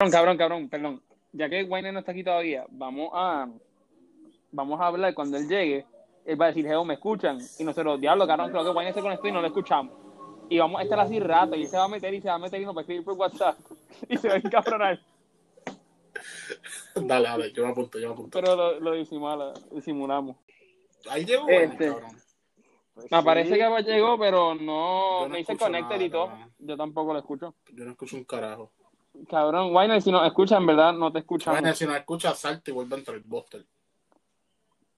[0.00, 1.02] Cabrón, cabrón, cabrón, perdón.
[1.32, 3.46] Ya que Wayne no está aquí todavía, vamos a
[4.50, 5.84] vamos a hablar cuando él llegue.
[6.24, 7.38] Él va a decir, Geo, ¿me escuchan?
[7.58, 9.94] Y nosotros, diablo, cabrón, creo que Wayne se conectó y no lo escuchamos.
[10.48, 12.34] Y vamos a estar así rato y él se va a meter y se va
[12.34, 13.58] a meter y nos va a escribir por WhatsApp.
[14.08, 14.98] Y se va a encabronar.
[16.94, 18.40] Dale, dale, yo me apunto, yo me apunto.
[18.40, 20.36] Pero lo, lo disimula- disimulamos.
[21.10, 21.88] Ahí llegó, Wayne, Este.
[21.88, 22.16] cabrón.
[23.10, 26.26] Me parece que llegó, pero no no me dice escucho connected nada, y todo.
[26.28, 26.52] cabrón.
[26.58, 27.54] Yo tampoco lo escucho.
[27.72, 28.72] Yo no escucho un carajo.
[29.28, 30.92] Cabrón, Wayne, si nos escuchan, ¿verdad?
[30.92, 31.60] No te escuchamos.
[31.60, 33.64] Wayne, si no escuchas, salte y vuelve a entrar el Buster.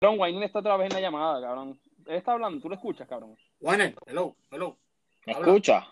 [0.00, 1.78] Cabrón, Wayne está otra vez en la llamada, cabrón.
[2.06, 3.36] Él está hablando, tú lo escuchas, cabrón.
[3.60, 4.76] Wayne, hello, hello.
[5.26, 5.46] ¿Me Habla.
[5.48, 5.86] escucha?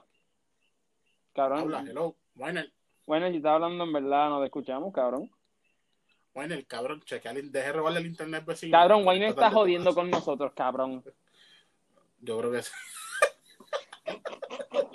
[1.34, 2.16] Cabrón, Habla, hello.
[2.36, 2.72] Wayne,
[3.06, 5.30] Wayne, si está hablando en verdad, no te escuchamos, cabrón.
[6.34, 8.76] Wayne, el cabrón, chequea, el- deje robarle el internet vecino.
[8.76, 11.04] Cabrón, Wayne está jodiendo con nosotros, cabrón.
[12.20, 12.72] Yo creo que sí.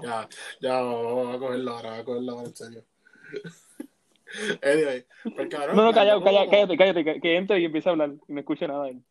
[0.00, 0.28] ya,
[0.60, 2.84] ya, vamos a cogerlo ahora, vamos a cogerlo ahora, en serio.
[4.62, 7.92] anyway, pues, cabrón, No, no, callado, callado, cállate, cállate, que, que entre y empiece a
[7.92, 9.02] hablar y no escuche nada de él.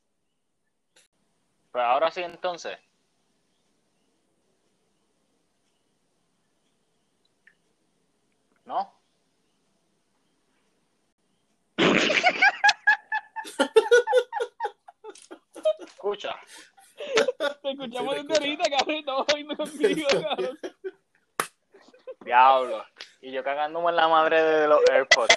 [1.72, 2.78] Pues ahora sí entonces.
[8.66, 8.94] ¿No?
[15.86, 16.36] Escucha.
[17.61, 20.59] Te escuchamos desde ahorita, cabrón, estamos oyendo contigo, cabrón.
[22.22, 22.86] Diablo.
[23.22, 25.36] Y yo cagándome en la madre de los AirPods.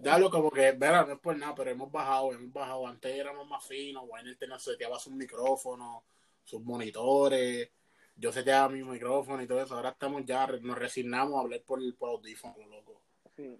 [0.00, 2.86] Diablo, como que, verá, no es por nada, pero hemos bajado, hemos bajado.
[2.86, 6.04] Antes éramos más finos, Wayne tenía, seteaba sus micrófonos,
[6.44, 7.70] sus monitores,
[8.14, 9.74] yo seteaba mi micrófono y todo eso.
[9.74, 13.02] Ahora estamos ya, nos resignamos a hablar por, por audífono, loco.
[13.36, 13.58] Sí.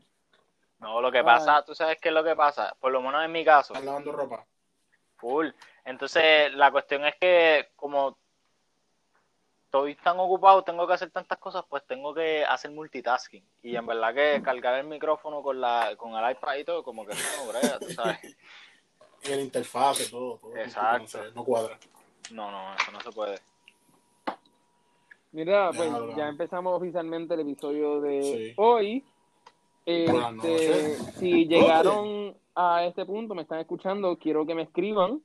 [0.80, 2.74] No, lo que pasa, tú sabes qué es lo que pasa.
[2.78, 3.72] Por lo menos en mi caso.
[3.72, 4.44] ¿Estás lavando ropa?
[5.16, 5.48] Full.
[5.84, 8.16] Entonces, la cuestión es que como
[9.64, 13.44] estoy tan ocupado, tengo que hacer tantas cosas, pues tengo que hacer multitasking.
[13.62, 17.04] Y en verdad que cargar el micrófono con la con el iPad y todo, como
[17.04, 18.18] que no brega, tú sabes.
[19.24, 20.56] Y el interfaz, todo, todo.
[20.56, 21.18] Exacto.
[21.34, 21.76] No, cuadra.
[22.30, 23.40] No, no, eso no se puede.
[25.32, 28.54] Mira, pues ya empezamos oficialmente el episodio de Sí.
[28.56, 29.04] hoy.
[29.90, 35.22] Este, si llegaron a este punto, me están escuchando, quiero que me escriban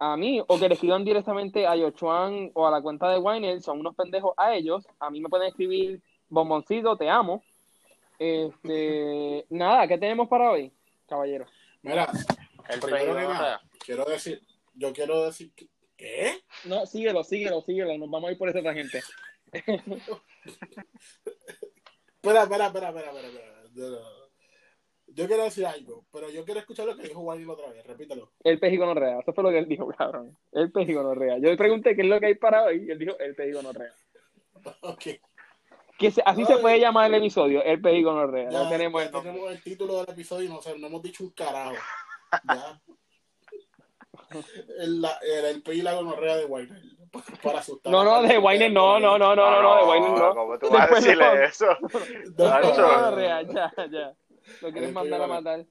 [0.00, 3.62] a mí o que le escriban directamente a Yochuan o a la cuenta de Winer,
[3.62, 4.84] son unos pendejos a ellos.
[4.98, 7.44] A mí me pueden escribir bomboncito, te amo.
[8.18, 10.72] Este, nada, ¿qué tenemos para hoy,
[11.08, 11.46] caballero?
[11.82, 12.10] Mira,
[12.68, 14.42] El primero que nada, quiero decir,
[14.74, 16.42] yo quiero decir, que- ¿qué?
[16.64, 19.00] No, síguelo, síguelo, síguelo, nos vamos a ir por esa tangente.
[22.16, 24.26] Espera, espera, espera, espera, espera, No, no, no.
[25.08, 28.32] Yo quiero decir algo, pero yo quiero escuchar lo que dijo Wayne otra vez, repítelo.
[28.42, 30.36] El pez y gonorrea, eso fue lo que él dijo, cabrón.
[30.52, 31.38] El pez y gonorrea.
[31.38, 33.48] Yo le pregunté qué es lo que hay para hoy y él dijo el pez
[33.48, 33.92] y gonorrea.
[34.82, 35.02] Ok.
[35.98, 38.50] Que se- así se puede llamar el episodio, el pez y gonorrea.
[38.50, 39.30] Ya, tenemos ya el nombre.
[39.32, 41.74] tenemos el título del episodio y no, sé, no hemos dicho un carajo.
[42.48, 42.80] Ya.
[44.78, 46.78] El, la- el, el pez y la gonorrea de Wayne.
[47.42, 47.90] Para asustar.
[47.92, 50.34] No, no, de Wayne no, no, no, no, no, no, de Wayne no.
[50.34, 51.42] ¿Cómo tú vas a Después decirle no.
[51.42, 51.66] eso?
[52.38, 52.82] No, Nacho.
[52.88, 54.14] gonorrea, ya, ya.
[54.62, 55.66] Lo quieres mandar a matar.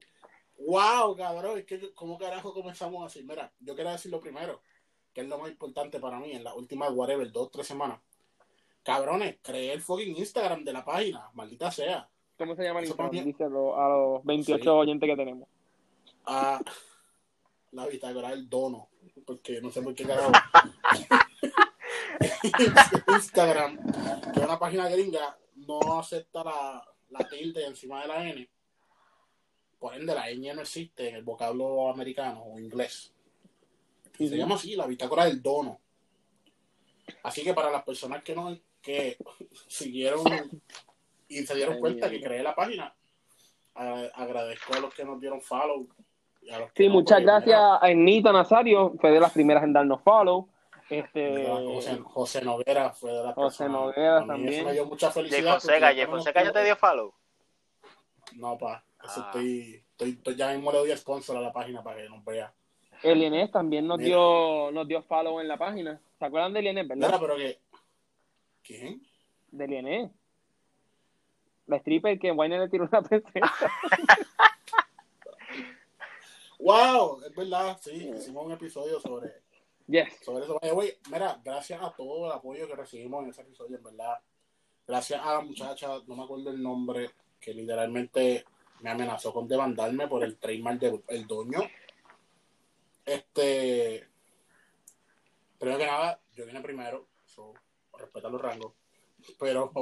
[0.58, 3.22] Wow, cabrón, es que cómo carajo comenzamos así.
[3.22, 4.60] Mira, yo quiero decir lo primero,
[5.12, 8.00] que es lo más importante para mí en las últimas, whatever, dos, tres semanas.
[8.82, 12.08] Cabrones, creé el fucking Instagram de la página, maldita sea.
[12.38, 13.24] ¿Cómo se llama el Instagram?
[13.24, 14.68] Dice a los, a los 28 Sí.
[14.68, 15.48] oyentes que tenemos.
[16.26, 16.60] A
[17.76, 18.88] la bitácora del dono,
[19.24, 20.32] porque no sé por qué carajo.
[23.14, 23.76] Instagram,
[24.32, 28.48] que es una página gringa, no acepta la, la tilde encima de la N.
[29.78, 33.12] Por ende, la ñ no existe en el vocablo americano o inglés.
[34.18, 35.80] Y se llama así, la bitácora del dono.
[37.22, 39.18] Así que para las personas que no que
[39.68, 40.24] siguieron
[41.28, 42.94] y se dieron cuenta que creé la página,
[43.74, 45.88] a- agradezco a los que nos dieron follow.
[46.74, 50.48] Sí, no, muchas porque, gracias a Ernita Nazario, fue de las primeras en darnos follow.
[50.88, 53.72] Este, José, José Noguera fue de las José personas.
[53.96, 54.54] Noguera A también.
[54.54, 55.52] Eso me dio mucha Jay felicidad.
[55.54, 57.12] Fonseca, Jay Fonseca ya te dio follow.
[58.36, 58.84] No, pa.
[59.02, 59.24] Eso Ah.
[59.26, 62.52] estoy, estoy, estoy- ya mismo le doy sponsor a la página para que nos vea.
[63.02, 64.08] el Inés también nos Mira.
[64.08, 66.00] dio, nos dio follow en la página.
[66.18, 67.08] ¿Se acuerdan de Inés, verdad?
[67.08, 67.58] Mira, pero que.
[68.62, 69.02] ¿Quién?
[69.50, 70.10] De Inés.
[71.66, 73.52] La stripper que Wayne le tiró una peseta.
[76.58, 77.22] ¡Wow!
[77.24, 78.10] Es verdad, sí.
[78.16, 79.42] Hicimos un episodio sobre,
[79.86, 80.08] Yes.
[80.24, 80.58] sobre eso.
[81.10, 84.18] Mira, gracias a todo el apoyo que recibimos en ese episodio, en verdad.
[84.86, 87.10] Gracias a la muchacha, no me acuerdo el nombre,
[87.40, 88.44] que literalmente
[88.80, 91.60] me amenazó con demandarme por el trademark del el doño.
[93.04, 94.06] Este.
[95.58, 97.06] Primero que nada, yo vine primero.
[97.24, 97.52] so,
[97.98, 98.72] respetar los rangos.
[99.38, 99.72] Pero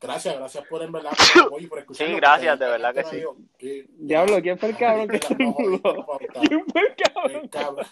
[0.00, 2.14] gracias, gracias por en verdad por el apoyo y por escucharnos.
[2.14, 3.84] Sí, gracias, de verdad que sí.
[3.98, 5.18] Diablo, ¿quién fue el cabrón que.
[5.20, 7.42] ¿Quién fue el cabrón?
[7.42, 7.86] El cabrón.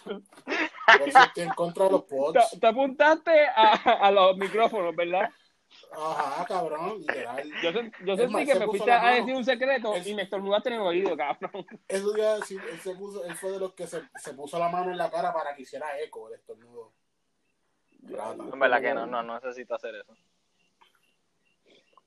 [0.99, 2.59] Por eso estoy en contra de los Te, pods.
[2.59, 5.29] te apuntaste a, a los micrófonos, ¿verdad?
[5.91, 7.51] Ajá, cabrón, literal.
[7.63, 7.71] Yo,
[8.05, 10.69] yo sentí más, que se me fuiste a decir un secreto Es- y me estornudaste
[10.69, 11.65] en el oído, cabrón.
[11.87, 14.59] Eso iba a decir, él, se puso, él fue de los que se, se puso
[14.59, 16.93] la mano en la cara para que hiciera eco el estornudo.
[18.07, 20.13] En verdad que no, no, no necesito hacer eso.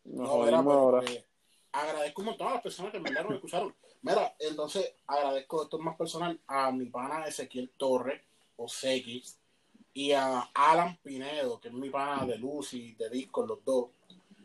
[0.04, 1.02] Nos No, mira, ahora.
[1.72, 3.74] agradezco un montón a las personas que me dieron escucharon.
[4.02, 8.22] Mira, entonces agradezco esto es más personal a mi pana Ezequiel Torres,
[8.56, 9.22] o Seki,
[9.94, 13.90] y a Alan Pinedo, que es mi pana de Lucy, de Disco, los dos,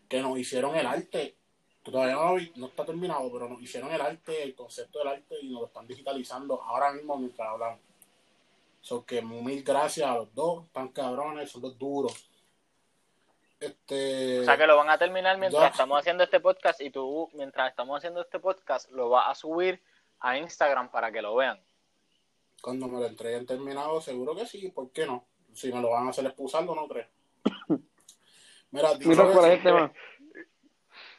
[0.07, 1.35] que nos hicieron el arte.
[1.83, 5.61] Todavía no está terminado, pero nos hicieron el arte, el concepto del arte, y nos
[5.61, 7.79] lo están digitalizando ahora mismo mientras hablamos.
[8.81, 12.29] So que mil gracias a los dos, tan cabrones, son los duros.
[13.63, 15.67] Este, O sea que lo van a terminar mientras Ya.
[15.69, 19.81] estamos haciendo este podcast y tú, mientras estamos haciendo este podcast, lo vas a subir
[20.19, 21.59] a Instagram para que lo vean.
[22.61, 25.25] Cuando me lo entreguen terminado, seguro que sí, ¿por qué no?
[25.53, 27.07] Si me lo van a hacer expulsando, no creo.
[28.71, 29.93] Mira, Mira por ahí tema.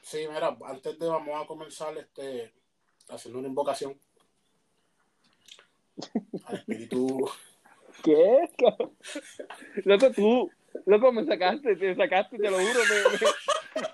[0.03, 2.53] sí, mira, antes de vamos a comenzar este
[3.09, 3.97] haciendo una invocación
[6.47, 7.31] al espíritu.
[8.03, 8.51] ¿Qué?
[9.85, 10.51] Loco, tú,
[10.87, 12.81] loco, me sacaste, te sacaste, te lo juro.
[12.91, 13.85] me- me-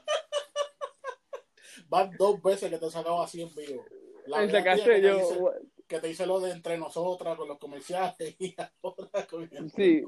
[1.88, 3.84] Van dos veces que te he sacado así en vivo.
[4.26, 5.18] La me sacaste que te yo.
[5.18, 5.40] hice-
[5.88, 10.04] que te hice lo de entre nosotras con los comerciales y ahora con el- Sí,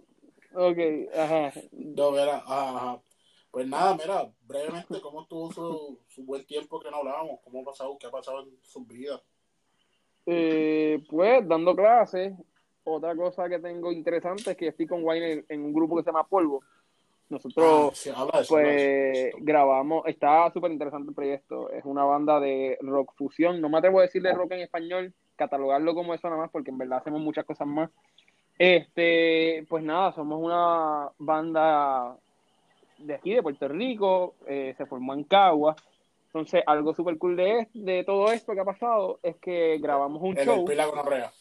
[0.55, 0.79] ok,
[1.17, 1.53] ajá.
[1.73, 3.03] No, mira, ajá, ajá.
[3.51, 7.41] Pues nada, mira, brevemente, ¿cómo estuvo su, su buen tiempo que no hablábamos?
[7.43, 7.99] ¿Cómo ha pasado?
[7.99, 9.21] ¿Qué ha pasado en sus vidas?
[10.25, 12.33] Eh, pues dando clases,
[12.85, 16.07] otra cosa que tengo interesante es que estoy con Wayne en un grupo que se
[16.11, 16.63] llama Polvo.
[17.29, 21.71] Nosotros, Ah, sí, de pues, grabamos, está súper interesante el proyecto.
[21.71, 23.61] Es una banda de rock fusión.
[23.61, 26.79] No me atrevo a decirle rock en español, catalogarlo como eso nada más, porque en
[26.79, 27.91] verdad hacemos muchas cosas más.
[28.59, 32.17] Este, pues nada, somos una banda
[32.99, 35.75] de aquí, de Puerto Rico, eh, se formó en Cagua.
[36.27, 40.37] Entonces, algo súper cool de, de todo esto que ha pasado es que grabamos un
[40.39, 40.57] El show.
[40.57, 41.33] del pila con Orrea.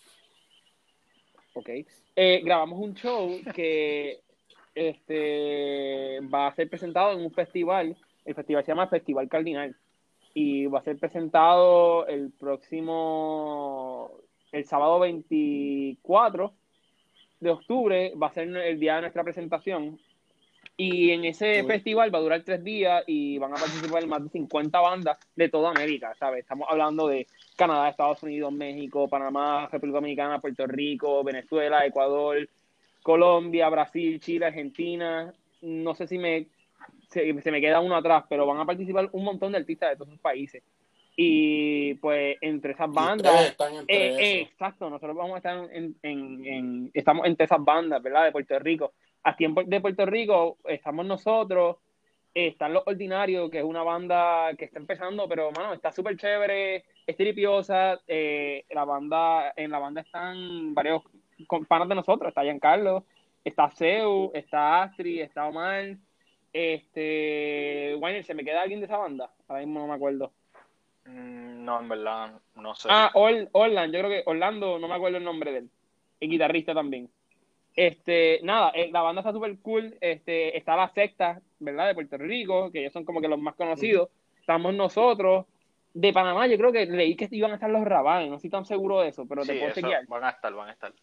[1.54, 1.70] Ok.
[2.16, 4.22] Eh, grabamos un show que
[4.76, 7.96] este va a ser presentado en un festival.
[8.24, 9.76] El festival se llama Festival Cardinal.
[10.34, 14.12] Y va a ser presentado el próximo,
[14.54, 16.54] el sábado 24
[17.42, 18.14] de octubre.
[18.16, 20.00] Va a ser el día de nuestra presentación.
[20.78, 24.30] Y en ese festival va a durar tres días y van a participar más de
[24.30, 26.40] 50 bandas de toda América, ¿sabes?
[26.40, 32.48] Estamos hablando de Canadá, Estados Unidos, México, Panamá, República Dominicana, Puerto Rico, Venezuela, Ecuador,
[33.04, 35.34] Colombia, Brasil, Chile, Argentina.
[35.62, 36.48] No sé si me
[37.08, 39.96] se, se me queda uno atrás, pero van a participar un montón de artistas de
[39.98, 40.64] todos esos países.
[41.16, 45.96] Y pues entre esas bandas, están entre eh, eh, exacto, nosotros vamos a estar en,
[46.02, 48.26] en, en- estamos entre esas bandas, ¿verdad?
[48.26, 48.94] De Puerto Rico.
[49.24, 51.78] Aquí en de Puerto Rico estamos nosotros,
[52.34, 56.16] eh, están Los Ordinarios, que es una banda que está empezando, pero mano, está súper
[56.16, 61.02] chévere, es tripiosa, eh, la banda, en la banda están varios
[61.68, 63.06] panas de nosotros, está Giancarlo,
[63.44, 65.96] está Seu, está Astrid, está Omar,
[66.54, 69.32] este, Wayne, ¿se me queda alguien de esa banda?
[69.48, 70.32] Ahora mismo no me acuerdo.
[71.06, 72.88] Mm, No, en verdad, no sé.
[72.92, 75.70] Ah, Or- Orland, yo creo que Orlando, no me acuerdo el nombre de él.
[76.20, 77.10] El guitarrista también.
[77.76, 79.96] Este, nada, eh, la banda está súper cool.
[80.02, 81.88] Este, está la secta, ¿verdad?
[81.88, 84.10] De Puerto Rico, que ellos son como que los más conocidos.
[84.40, 85.46] Estamos nosotros.
[85.94, 88.66] De Panamá, yo creo que leí que iban a estar los Rabanes, no estoy tan
[88.66, 90.06] seguro de eso, pero te puedo chequear.
[90.08, 90.94] van a estar, van a estar.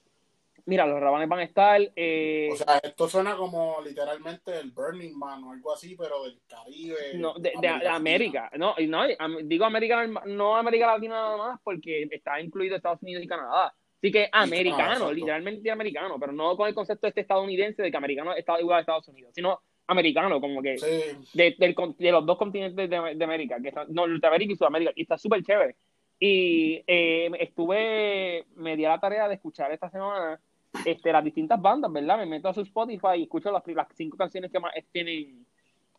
[0.64, 1.80] Mira, los Rabanes van a estar.
[1.96, 6.40] eh, O sea, esto suena como literalmente el Burning Man o algo así, pero del
[6.46, 6.96] Caribe.
[7.14, 8.50] No, de, de- de América.
[8.56, 9.04] No, no,
[9.44, 13.74] digo América, no América Latina nada más, porque está incluido Estados Unidos y Canadá.
[14.00, 15.12] Así que americano, exacto.
[15.12, 18.80] literalmente americano, pero no con el concepto este estadounidense de que americano está igual a
[18.80, 20.86] Estados Unidos, sino americano, como que Sí,
[21.34, 24.92] de, del de los dos continentes de, de América, que está, no, Norteamérica y Sudamérica,
[24.94, 25.76] y está súper chévere.
[26.20, 30.40] Y eh, estuve, me di a la tarea de escuchar esta semana
[30.84, 32.18] este, las distintas bandas, ¿verdad?
[32.18, 35.44] Me meto a su Spotify y escucho las, las cinco canciones que más tienen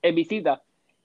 [0.01, 0.62] en visita.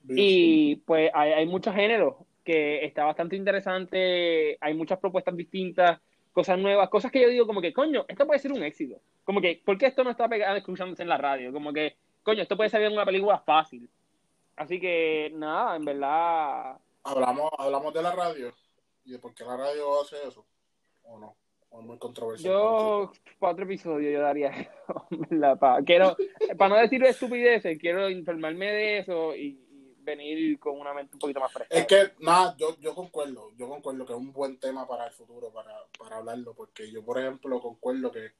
[0.08, 5.98] Y pues hay, hay muchos géneros que está bastante interesante, hay muchas propuestas distintas,
[6.32, 9.00] cosas nuevas, cosas que yo digo como que, coño, esto puede ser un éxito.
[9.22, 11.52] Como que, ¿por qué esto no está pegado escuchándose en la radio?
[11.52, 13.88] Como que, coño, esto puede salir en una película fácil.
[14.56, 18.52] Así que, nada, en verdad, hablamos, hablamos de la radio
[19.04, 20.44] y de por qué la radio hace eso.
[21.04, 21.36] ¿O no?
[21.70, 22.52] o es muy controversial.
[22.52, 25.58] Yo, cuatro episodios yo daría eso, ¿verdad?
[25.58, 26.16] Pa- quiero,
[26.56, 31.18] para no decir estupideces, quiero informarme de eso y, y venir con una mente un
[31.18, 31.76] poquito más fresca.
[31.76, 35.12] Es que, nada, yo, yo concuerdo, yo concuerdo que es un buen tema para el
[35.12, 38.30] futuro, para, para hablarlo, porque yo, por ejemplo, concuerdo que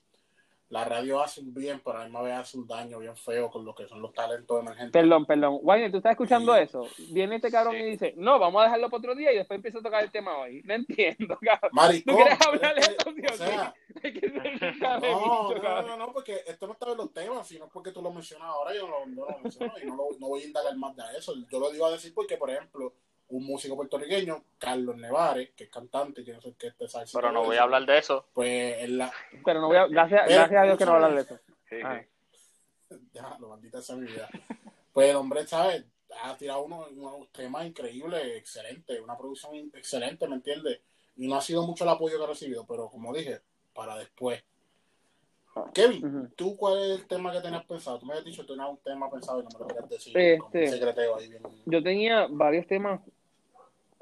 [0.74, 3.48] la radio hace un bien, pero a la misma vez hace un daño bien feo
[3.48, 4.90] con lo que son los talentos emergentes.
[4.90, 5.58] Perdón, perdón.
[5.62, 6.62] Wayne, ¿tú estás escuchando Sí.
[6.62, 6.88] eso?
[7.12, 7.82] Viene este cabrón Sí.
[7.82, 10.10] y dice, no, vamos a dejarlo para otro día y después empieza a tocar el
[10.10, 10.62] tema hoy.
[10.64, 11.70] No entiendo, cabrón.
[11.72, 13.74] Maricón, ¿Tú quieres hablar de es- eso, sí o sea,
[15.00, 18.10] no, no, no, no, porque esto no está en los temas, sino porque tú lo
[18.12, 20.96] mencionas ahora, yo no, no lo menciono y no, lo, no voy a indagar más
[20.96, 21.34] de eso.
[21.50, 22.92] Yo lo digo a decir porque, por ejemplo,
[23.28, 27.18] un músico puertorriqueño, Carlos Nevares, que es cantante, que no sé qué este salsa.
[27.18, 28.26] Pero no voy a hablar de eso.
[28.32, 29.12] Pues en la.
[29.44, 31.34] Pero no voy a, gracias, Pero, gracias a Dios que no voy a hablar de
[31.34, 31.40] eso.
[31.68, 32.02] Sí, Ah.
[32.88, 32.96] sí.
[33.12, 34.28] Déjalo, maldita sea mi vida.
[34.92, 35.84] Pues el hombre, ¿sabes?
[36.22, 40.80] Ha tirado unos, unos temas increíbles, excelentes, una producción excelente, ¿me entiendes?
[41.16, 43.40] Y no ha sido mucho el apoyo que ha recibido, pero como dije,
[43.72, 44.44] para después.
[45.72, 46.28] Kevin, Ujú.
[46.36, 47.98] ¿tú cuál es el tema que tenías pensado?
[48.00, 50.16] Tú me habías dicho que tenías un tema pensado y no me lo querías decir.
[50.18, 51.42] Este- secreteo ahí bien.
[51.66, 53.00] Yo tenía varios temas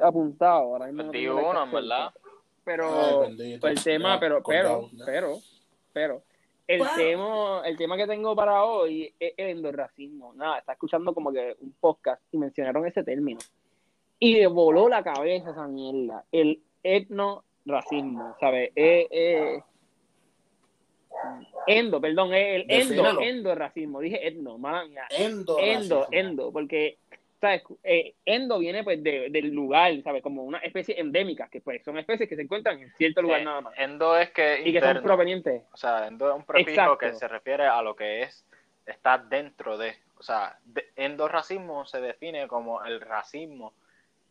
[0.02, 0.64] apuntados.
[0.64, 1.80] Ahora mismo no Di tengo la uno, en carpeta.
[1.80, 2.12] verdad.
[2.64, 3.66] Pero Ay, bendito.
[3.68, 5.38] el tema, Ya, pero, pero, pero,
[5.92, 6.22] pero,
[6.68, 10.32] el tema, el tema que tengo para hoy es el endorracismo.
[10.34, 13.40] Nada, está escuchando como que un podcast y mencionaron ese término.
[14.20, 16.24] Y me voló la cabeza esa mierda.
[16.30, 18.70] El etnorracismo, ¿sabes?
[18.76, 19.62] Eh, eh,
[21.66, 24.00] endo, perdón, el endo, endorracismo.
[24.00, 25.02] Dije etno, mala mía.
[25.10, 26.06] Endo.
[26.12, 26.98] Endo, porque,
[27.42, 27.62] ¿sabes?
[27.82, 30.22] Eh, endo viene pues de- del lugar, ¿sabes?
[30.22, 33.44] Como una especie endémica, que pues son especies que se encuentran en cierto lugar Eh,
[33.44, 33.74] nada más.
[33.76, 35.62] Endo es que Y que son provenientes.
[35.72, 36.98] O sea, endo es un prefijo Exacto.
[36.98, 38.46] que se refiere a lo que es
[38.86, 39.94] está dentro de.
[40.18, 43.74] O sea, de- endorracismo se define como el racismo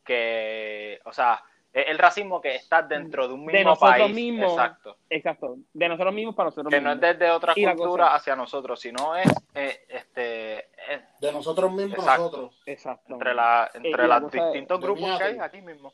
[0.06, 4.13] que, o sea, el racismo que está dentro de un De mismo nosotros país.
[4.16, 4.51] mismos.
[4.51, 4.98] Exacto.
[5.10, 5.58] Exacto.
[5.74, 7.18] De nosotros mismos para nosotros Que no es mismos.
[7.20, 12.24] desde otra Y cultura hacia nosotros, sino es eh, este eh, De nosotros mismos, Exacto.
[12.24, 12.62] nosotros.
[12.66, 13.13] Exacto.
[13.13, 15.94] entre, la, Eh, entre la los distintos grupos que hay aquí mismo.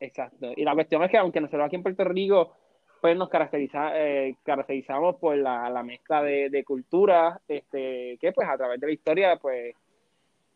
[0.00, 0.52] Exacto.
[0.56, 2.52] Y la cuestión es que aunque nosotros aquí en Puerto Rico
[3.00, 8.48] pues nos caracteriza, eh, caracterizamos por la, la mezcla de, de culturas, este, que pues
[8.48, 9.74] a través de la historia, pues,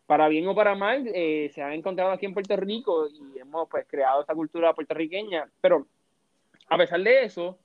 [0.09, 3.69] para bien o para mal, eh, se han encontrado aquí en Puerto Rico y hemos
[3.69, 5.87] pues creado esta cultura puertorriqueña, pero
[6.67, 7.59] a pesar de eso,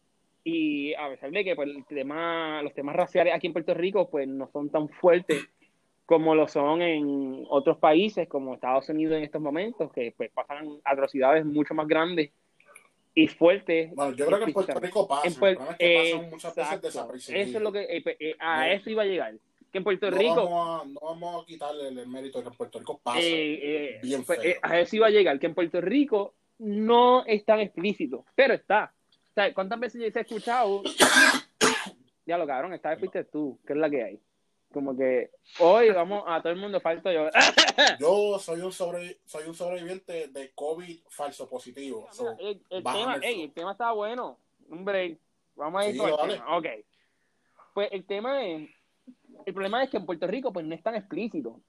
[0.44, 4.10] y a pesar de que pues, el tema, los temas raciales aquí en Puerto Rico
[4.10, 5.42] pues no son tan fuertes
[6.06, 10.82] como lo son en otros países como Estados Unidos en estos momentos, que pues pasan
[10.84, 12.30] atrocidades mucho más grandes
[13.16, 13.96] y fuertes.
[13.96, 15.28] Bueno, yo creo que en Puerto Rico pasa.
[15.28, 17.30] En es que pasan muchas veces.
[17.30, 18.74] Eso es lo que eh, pues, eh, a No.
[18.74, 19.34] eso iba a llegar.
[19.74, 22.50] Que en Puerto no Rico Vamos a, no vamos a quitarle el mérito de que
[22.52, 23.20] en Puerto Rico pasa.
[23.20, 24.56] eh, eh, bien pues, feo.
[24.62, 28.94] a eso iba a llegar, que en Puerto Rico no es tan explícito, pero está.
[29.10, 30.84] O sea, ¿cuántas veces yo he escuchado?
[32.26, 34.20] Ya lo cabrón, esta vez fuiste tú, que es la que hay.
[34.72, 37.28] Como que hoy vamos a todo el mundo falto yo.
[38.00, 42.08] Yo soy un, sobre, soy un sobreviviente de COVID falso positivo.
[42.14, 44.40] So, el, tema, ey, el tema está bueno.
[44.70, 45.20] Un break.
[45.56, 46.58] Vamos a ir Sí, con el tema.
[46.58, 46.66] Ok.
[47.74, 48.70] Pues el tema es.
[49.46, 51.60] El problema es que en Puerto Rico pues no es tan explícito.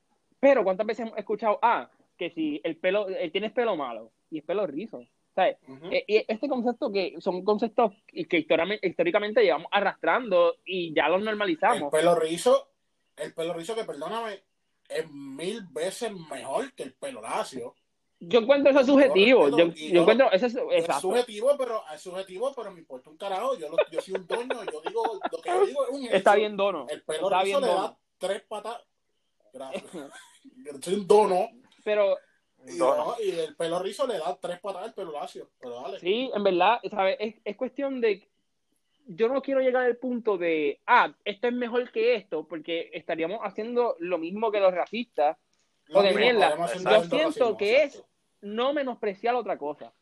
[0.40, 4.38] Pero ¿cuántas veces hemos escuchado, ah, que si el pelo, eh, tienes pelo malo y
[4.38, 5.02] es pelo rizo?
[5.34, 5.56] ¿Sabes?
[5.66, 5.86] ujú.
[5.90, 11.18] Eh, y este concepto que son conceptos que históricamente, históricamente llevamos arrastrando y ya los
[11.18, 11.90] el normalizamos.
[11.90, 12.68] pelo rizo,
[13.16, 14.42] el pelo rizo que perdóname,
[14.88, 17.74] es mil veces mejor que el pelo lacio.
[18.28, 19.48] Yo encuentro eso subjetivo.
[19.56, 21.00] Yo encuentro eso es Es exacto.
[21.02, 23.56] subjetivo, pero es subjetivo, pero me importa un carajo.
[23.58, 26.32] Yo, lo- yo soy un doño, yo digo, lo que yo digo es un Está
[26.32, 26.40] hecho.
[26.40, 26.86] bien dono.
[26.88, 27.82] El pelo Está bien le dono.
[27.82, 28.80] da tres patas.
[29.52, 29.84] Gracias.
[30.44, 31.48] Yo soy un dono.
[31.84, 32.16] Pero
[32.66, 32.96] Y, Dono.
[33.04, 35.50] no, y el pelo rizo le da tres patas al pelo lacio.
[35.60, 36.00] Pero dale.
[36.00, 37.16] Sí, en verdad, ¿sabes?
[37.20, 38.28] Es, es cuestión de.
[39.06, 43.38] Yo no quiero llegar al punto de, ah, esto es mejor que esto, porque estaríamos
[43.42, 45.36] haciendo lo mismo que los racistas,
[45.88, 46.56] Lo o de mismo, mierda.
[46.56, 48.08] Yo siento racismo, que exacto.
[48.44, 49.92] No menospreciar otra cosa.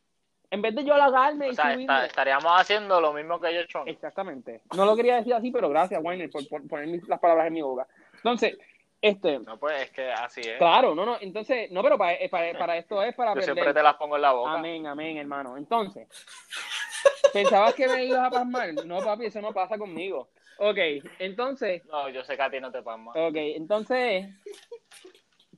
[0.51, 3.65] En vez de yo halagarme O y sea, subirme- estaríamos haciendo lo mismo que ellos
[3.65, 3.85] hecho.
[3.87, 4.61] Exactamente.
[4.77, 7.63] No lo quería decir así, pero gracias, Weiner, por, por poner las palabras en mi
[7.63, 7.87] boca.
[8.17, 8.59] Entonces,
[9.01, 10.59] este, No, pues es que así es.
[10.59, 13.55] claro, no, no, entonces, no, pero para, para, para esto es para Yo aprender.
[13.55, 14.53] siempre te las pongo en la boca.
[14.53, 15.57] Amén, amén, hermano.
[15.57, 16.07] Entonces,
[17.33, 18.75] ¿pensabas que me ibas a pasmar?
[18.75, 20.29] No, papi, eso no pasa conmigo.
[20.59, 20.79] Ok,
[21.19, 23.13] entonces, No, yo sé que a ti no te pasma.
[23.13, 24.27] ok, entonces,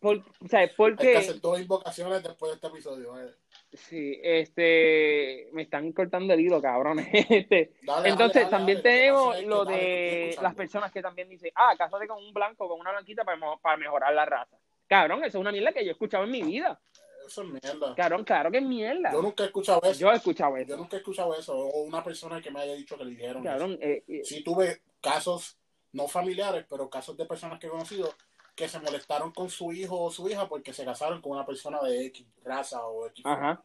[0.04, 3.18] por, o sea, ¿por Hay que hacer dos invocaciones después de este episodio.
[3.18, 3.32] eh.
[3.72, 7.08] Sí, este, me están cortando el hilo, cabrones.
[7.30, 11.74] Este, Dale, entonces, dale, también dale, tenemos lo de las personas que también dicen, ah,
[11.78, 14.58] cásate con un blanco, con una blanquita para, para mejorar la raza.
[14.86, 16.78] Cabrón, eso es una mierda que yo he escuchado en mi vida.
[17.26, 17.94] eso es mierda.
[17.94, 19.10] Cabrón, claro que es mierda.
[19.10, 19.98] Yo nunca he escuchado eso.
[19.98, 20.68] Yo he escuchado eso.
[20.68, 21.56] Yo nunca he escuchado eso.
[21.56, 24.82] O una persona que me haya dicho que le dijeron Cabrón, eh, eh, Sí tuve
[25.00, 25.56] casos,
[25.92, 28.14] no familiares, pero casos de personas que he conocido
[28.54, 31.80] que se molestaron con su hijo o su hija porque se casaron con una persona
[31.82, 33.24] de X raza o X.
[33.26, 33.62] ajá.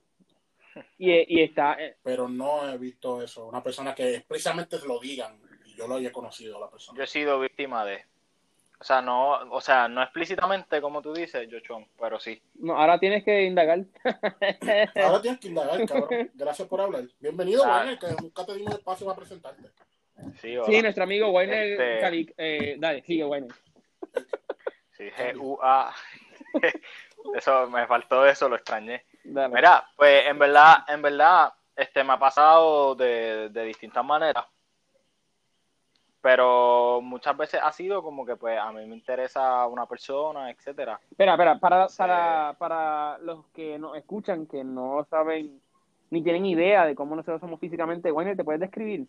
[0.98, 3.46] Y, y está, eh, Pero no he visto eso.
[3.48, 5.40] Una persona que expresamente se lo digan.
[5.66, 6.98] Y yo lo haya conocido a la persona.
[6.98, 8.06] Yo he sido víctima de.
[8.80, 12.42] O sea, no, o sea, no explícitamente como tú dices, Jochón, pero sí.
[12.60, 13.84] no, ahora tienes que indagar.
[14.96, 16.32] Ahora tienes que indagar, cabrón.
[16.34, 17.04] Gracias por hablar.
[17.20, 17.80] Bienvenido, Ah.
[17.80, 19.70] Warner, que nunca te dimos espacio para presentarte.
[20.40, 20.56] Sí.
[20.66, 23.52] Sí, nuestro amigo Weiner Este- Cali- eh, dale, sigue Weiner.
[25.00, 25.94] Sí, G-U-A.
[27.36, 29.06] Eso, me faltó eso, lo extrañé.
[29.24, 29.54] Dale.
[29.54, 34.46] Mira, pues en verdad, en verdad, este me ha pasado de, de distintas maneras.
[36.22, 41.00] Pero muchas veces ha sido como que pues a mí me interesa una persona, etcétera.
[41.10, 41.98] Espera, espera, para, Sí.
[41.98, 45.62] para, para los que nos escuchan, que no saben
[46.10, 49.08] ni tienen idea de cómo nosotros somos físicamente, Weiner, ¿te puedes describir?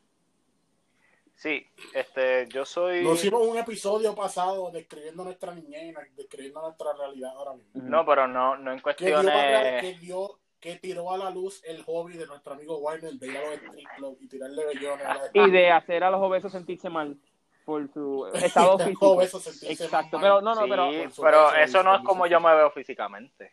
[1.40, 3.02] Sí, este, yo soy.
[3.02, 7.70] Nos hicimos un episodio pasado describiendo nuestra niñez, describiendo nuestra realidad ahora mismo.
[7.82, 9.80] No, pero no, no en Que dio, cuestiones.
[9.80, 13.38] que dio, que tiró a la luz el hobby de nuestro amigo Warner de ir
[13.38, 16.90] a los street club y tirarle bellones a Y de hacer a los obesos sentirse
[16.90, 17.16] mal
[17.64, 19.22] por su estado físico.
[19.22, 20.22] Exacto, mal.
[20.22, 23.50] pero no, no, Sí, pero pero eso no es como yo me veo físicamente.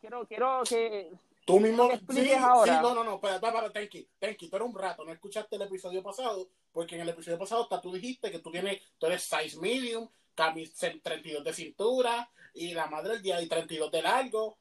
[0.00, 1.10] quiero, quiero que
[1.44, 2.80] Tú mismo, que sí, expliques sí, ahora.
[2.80, 5.62] no, no, no, espera, espera, espera, Tenki, Tenki, tú eres un rato, no escuchaste el
[5.62, 9.22] episodio pasado, porque en el episodio pasado hasta tú dijiste que tú tienes, tú eres
[9.24, 14.56] size medium, camisa 32 de cintura, y la madre del día y 32 de largo.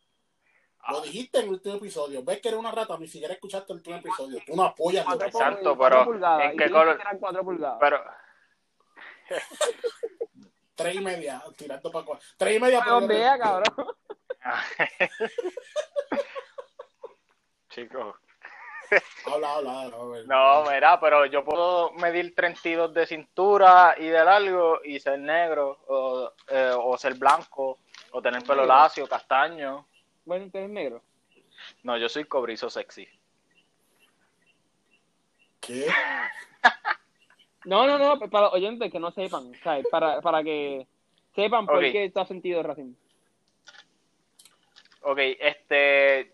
[0.90, 1.02] Lo Ah.
[1.02, 2.22] dijiste en el último episodio.
[2.26, 4.42] Ves que eres una rata, ni siquiera escuchaste el último episodio.
[4.46, 6.52] Tú no apoyas lo cuatro, Exacto, pero cuatro pulgadas.
[6.52, 7.00] ¿en qué color?
[7.20, 7.78] cuatro pulgadas.
[7.80, 8.04] Pero,
[10.76, 12.28] tres y media, tirando para cuatro.
[12.36, 12.82] Tres y media.
[12.84, 13.88] Pero pero- vea, cabrón.
[17.74, 18.16] chicos.
[19.26, 20.28] Habla, habla, habla, a ver.
[20.28, 25.80] No, mira, pero yo puedo medir 32 de cintura y de largo y ser negro,
[25.88, 27.80] o, eh, o ser blanco,
[28.12, 29.88] o tener pelo lacio, castaño.
[30.26, 31.02] Bueno, usted es negro.
[31.84, 33.08] No, yo soy cobrizo sexy.
[35.60, 35.88] ¿Qué?
[37.66, 39.88] No, no, no, para los oyentes que no sepan, ¿sabes?
[39.90, 40.86] Para, para que
[41.34, 42.94] sepan por qué tú has sentido racismo.
[45.04, 46.33] Ok, este,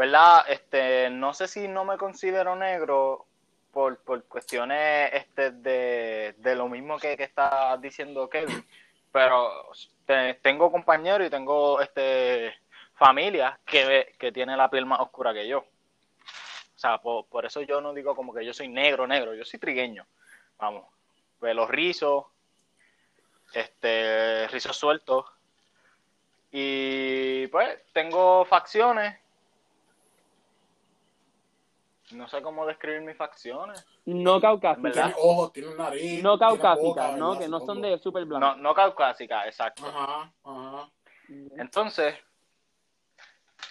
[0.00, 0.46] ¿verdad?
[0.48, 3.26] Este, no sé si no me considero negro
[3.70, 8.66] por, por cuestiones este, de, de lo mismo que, que está diciendo Kevin,
[9.12, 9.70] pero
[10.06, 12.54] te- tengo compañeros y tengo este,
[12.94, 15.58] familia que, que tiene la piel más oscura que yo.
[15.58, 19.44] O sea, por, por eso yo no digo como que yo soy negro, negro, yo
[19.44, 20.06] soy trigueño.
[20.58, 20.86] Vamos,
[21.38, 22.24] pelos rizos,
[23.52, 25.26] este, rizos sueltos.
[26.50, 29.18] Y pues tengo facciones.
[32.12, 33.86] No sé cómo describir mis facciones.
[34.04, 34.92] No caucásicas.
[34.92, 36.22] Tiene ojos, tiene nariz.
[36.22, 37.38] No caucásicas, ¿no?
[37.38, 38.56] Que no son de super No, blanco.
[38.56, 39.86] no caucásicas, exacto.
[39.86, 40.90] Ajá, ajá.
[41.58, 42.14] Entonces,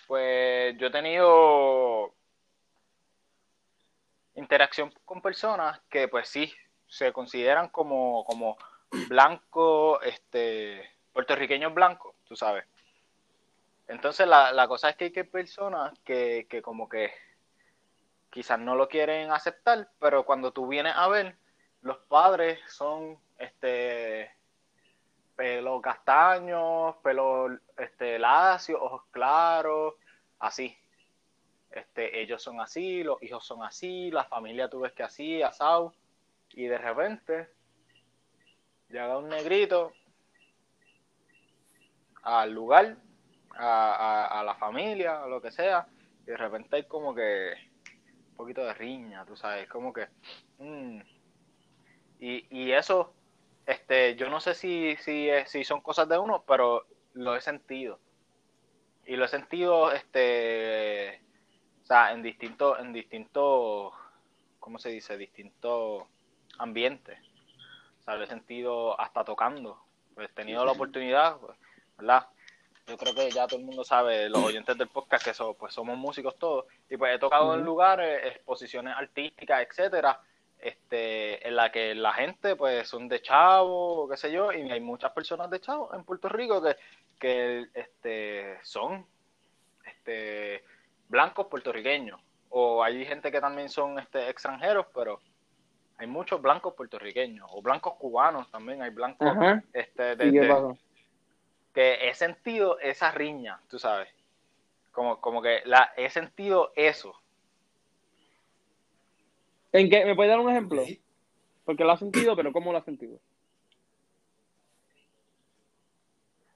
[0.08, 2.14] pues yo he tenido
[4.36, 6.54] interacción con personas que pues sí,
[6.88, 8.58] se consideran como, como
[9.08, 12.66] blancos, este, puertorriqueños blancos, tú sabes.
[13.88, 17.12] Entonces la, la cosa es que hay que personas que, que como que
[18.30, 21.38] quizás no lo quieren aceptar, pero cuando tú vienes a ver,
[21.82, 24.32] los padres son este
[25.36, 29.96] pelo castaño, pelo este lacio, ojos claros,
[30.40, 30.78] así.
[31.72, 35.94] Este, ellos son así, los hijos son así, la familia tú ves que así, asado,
[36.50, 37.50] y de repente
[38.90, 39.94] llega un negrito
[42.24, 42.98] al lugar,
[43.56, 45.88] a, a, a la familia, o lo que sea,
[46.24, 47.69] y de repente hay como que
[48.40, 50.08] poquito de riña, tú sabes, como que...
[50.58, 51.02] mm.
[52.22, 53.14] Y, y eso
[53.70, 58.00] este, yo no sé si, si, si son cosas de uno, pero lo he sentido.
[59.06, 61.22] Y lo he sentido, este,
[61.84, 63.94] o sea, en distintos, en distintos,
[64.60, 65.18] ¿cómo se dice?
[65.18, 66.06] Distintos
[66.58, 67.20] ambientes.
[68.00, 69.80] O sea, lo he sentido hasta tocando.
[70.16, 71.56] Pues he tenido la oportunidad, pues,
[71.96, 72.26] ¿verdad?
[72.90, 75.74] Yo creo que ya todo el mundo sabe, los oyentes del podcast, que so- pues
[75.74, 76.66] somos músicos todos.
[76.90, 80.20] Y pues he tocado en lugares, exposiciones artísticas, etcétera,
[80.60, 84.70] este, en la que la gente pues son de chavo, o qué sé yo, y
[84.72, 86.76] hay muchas personas de chavo en Puerto Rico que,
[87.20, 89.06] que este, son
[89.86, 90.64] este,
[91.08, 92.20] blancos puertorriqueños.
[92.50, 95.20] O hay gente que también son este, extranjeros, pero
[95.98, 99.28] hay muchos blancos puertorriqueños, o blancos cubanos también, hay blancos
[99.74, 100.32] este, de.
[101.80, 104.10] Que he sentido esa riña, tú sabes.
[104.92, 107.16] Como, como que la, he sentido eso.
[109.72, 110.04] ¿En qué?
[110.04, 110.84] ¿Me puedes dar un ejemplo?
[111.64, 113.18] Porque lo has sentido, pero ¿cómo lo has sentido?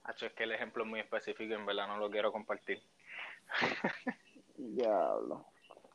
[0.04, 2.84] Hacho, es que el ejemplo es muy específico y en verdad no lo quiero compartir.
[4.58, 5.46] Diablo.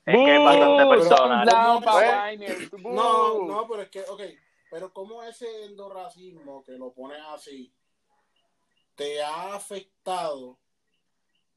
[0.07, 1.49] Es que es bastante personal.
[2.81, 2.95] boo.
[2.95, 4.23] No, no, pero es que, ok,
[4.71, 7.71] pero como ese endorracismo que lo pones así,
[8.99, 10.59] te ha afectado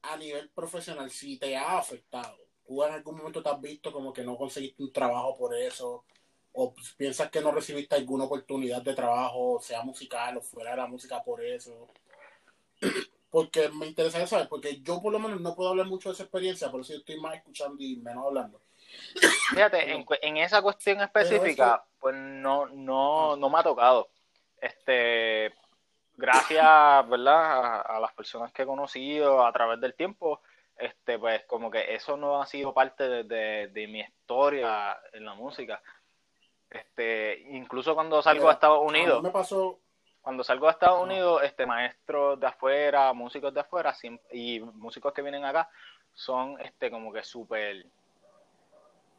[0.02, 2.38] a nivel profesional, si te ha afectado.
[2.64, 6.04] Tú en algún momento te has visto como que no conseguiste un trabajo por eso,
[6.52, 10.86] o piensas que no recibiste alguna oportunidad de trabajo, sea musical o fuera de la
[10.86, 11.88] música por eso.
[13.28, 16.24] Porque me interesa saber, porque yo por lo menos no puedo hablar mucho de esa
[16.24, 18.60] experiencia, por eso yo estoy más escuchando y menos hablando.
[19.54, 24.10] Fíjate, en, en esa cuestión específica, pues no, no, no me ha tocado.
[24.60, 25.54] Este,
[26.22, 27.64] gracias, ¿verdad?
[27.64, 30.40] A, a las personas que he conocido a través del tiempo,
[30.78, 35.24] este, pues como que eso no ha sido parte de, de- de mi historia en
[35.26, 35.82] la música.
[36.70, 39.78] Este, incluso cuando salgo Mira, a Estados Unidos, mí me pasó,
[40.22, 41.02] cuando salgo a Estados.
[41.02, 45.68] Unidos, este, maestros de afuera, músicos de afuera siem- y músicos que vienen acá
[46.14, 47.84] son este como que súper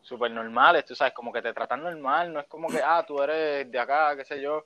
[0.02, 3.22] súper normales, tú sabes, como que te tratan normal, no es como que, ah, tú
[3.22, 4.66] eres de acá, qué sé yo.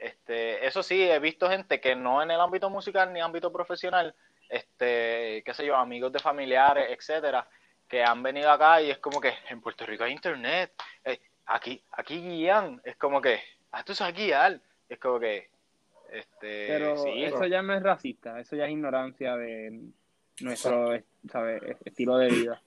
[0.00, 4.14] Este, eso sí, he visto gente que no en el ámbito musical ni ámbito profesional,
[4.48, 7.48] este, qué sé yo, amigos de familiares, etcétera,
[7.88, 10.72] que han venido acá y es como que en Puerto Rico hay internet,
[11.04, 13.40] eh, aquí, aquí guían, es como que,
[13.72, 15.50] ah, tú sabes guiar, es como que,
[16.12, 19.90] este, Pero sí, eso ya no es racista, eso ya es ignorancia de
[20.40, 20.90] nuestro
[21.30, 21.62] ¿sabes?
[21.84, 22.62] estilo de vida.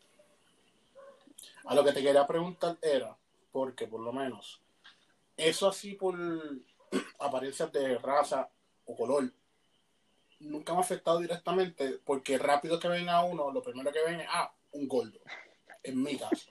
[1.65, 3.15] a lo que te quería preguntar era,
[3.51, 4.61] porque por lo menos,
[5.37, 6.17] eso así por
[7.19, 8.49] apariencias de raza
[8.85, 9.31] o color,
[10.39, 14.21] nunca me ha afectado directamente, porque rápido que ven a uno, lo primero que ven
[14.21, 15.19] es, ah, un gordo,
[15.83, 16.49] en mi caso.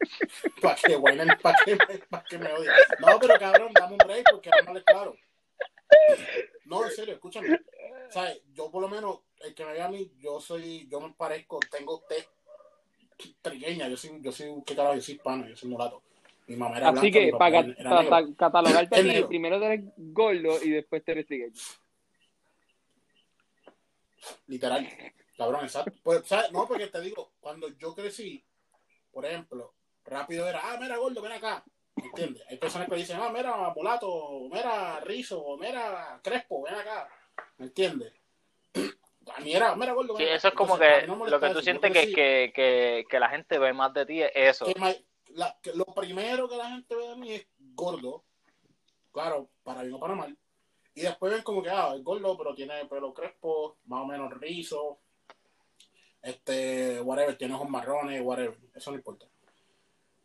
[0.62, 2.72] Para que, bueno, para que, me- pa' que me odien.
[3.00, 5.16] No, pero cabrón, dame un break, porque no es claro.
[6.64, 7.48] No, en serio, escúchame.
[8.10, 8.40] ¿Sabes?
[8.52, 11.58] Yo por lo menos, el que me ve a mí, yo soy, yo me parezco,
[11.70, 12.28] tengo test
[13.42, 14.94] trigueña, yo soy, yo soy, ¿qué carajo?
[14.96, 16.02] Yo soy hispano, yo soy mulato.
[16.46, 19.28] Mi mamá era Así blanca, que para catalogarte a Es ti, negro.
[19.28, 21.54] primero eres gordo y después te eres trigueño.
[24.46, 24.88] Literal.
[25.36, 25.92] Cabrón, exacto.
[26.02, 26.52] Pues, ¿sabes?
[26.52, 28.44] No, porque te digo, cuando yo crecí,
[29.10, 31.64] por ejemplo, rápido era, ah, mira, gordo, ven acá.
[31.96, 32.42] ¿Entiendes?
[32.48, 37.08] Hay personas que dicen, ah, mira, mulato, mira, rizo, mira, crespo, ven acá.
[37.58, 38.12] ¿Me entiendes?
[39.34, 40.36] A mí era, mira, gordo, sí, ven acá.
[40.36, 43.28] eso es como Entonces, que no lo que tú sientes que, que, que, que la
[43.28, 44.66] gente ve más de ti es eso.
[44.66, 45.04] que
[45.36, 48.24] la- que lo primero que la gente ve de mí es gordo.
[49.12, 50.36] Claro, para bien o para mal.
[50.94, 54.32] Y después ven como que, ah, es gordo, pero tiene pelo crespo, más o menos
[54.32, 54.98] rizo.
[56.22, 58.58] Este, whatever, tiene ojos marrones, whatever.
[58.74, 59.26] Eso no importa.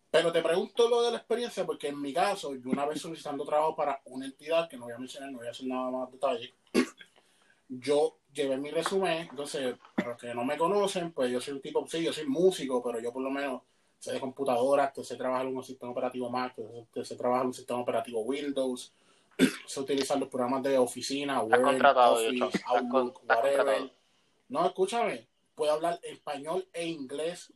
[0.10, 3.45] Pero te pregunto lo de la experiencia, porque en mi caso, yo una vez solicitando
[3.45, 6.12] trabajo para una entidad, que no voy a mencionar, no voy a hacer nada más
[6.12, 6.54] detalle,
[7.69, 11.62] yo llevé mi resumen, entonces, para los que no me conocen, pues yo soy un
[11.62, 13.62] tipo, sí, yo soy músico, pero yo por lo menos
[14.10, 17.44] de computadoras, que sé trabajar en un sistema operativo Mac, que sé, que sé trabajar
[17.44, 18.94] en un sistema operativo Windows,
[19.68, 23.92] sé utilizar los programas de oficina, Word, contratado, Office, Outlook, whatever.
[24.50, 27.54] No, escúchame, puedo hablar español e inglés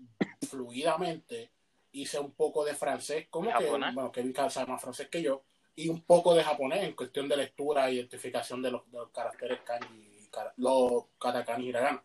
[0.47, 1.51] fluidamente
[1.91, 3.95] y sé un poco de francés, como ¿Y que, japonés?
[3.95, 5.41] bueno, Kevin sabe más francés que yo,
[5.75, 9.09] y un poco de japonés en cuestión de lectura e identificación de los, de los
[9.09, 12.03] caracteres kanji, y los katakana y hiragana.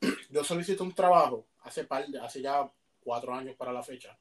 [0.30, 2.70] Yo solicito un trabajo hace, par de- hace ya
[3.04, 4.18] cuatro años para la fecha,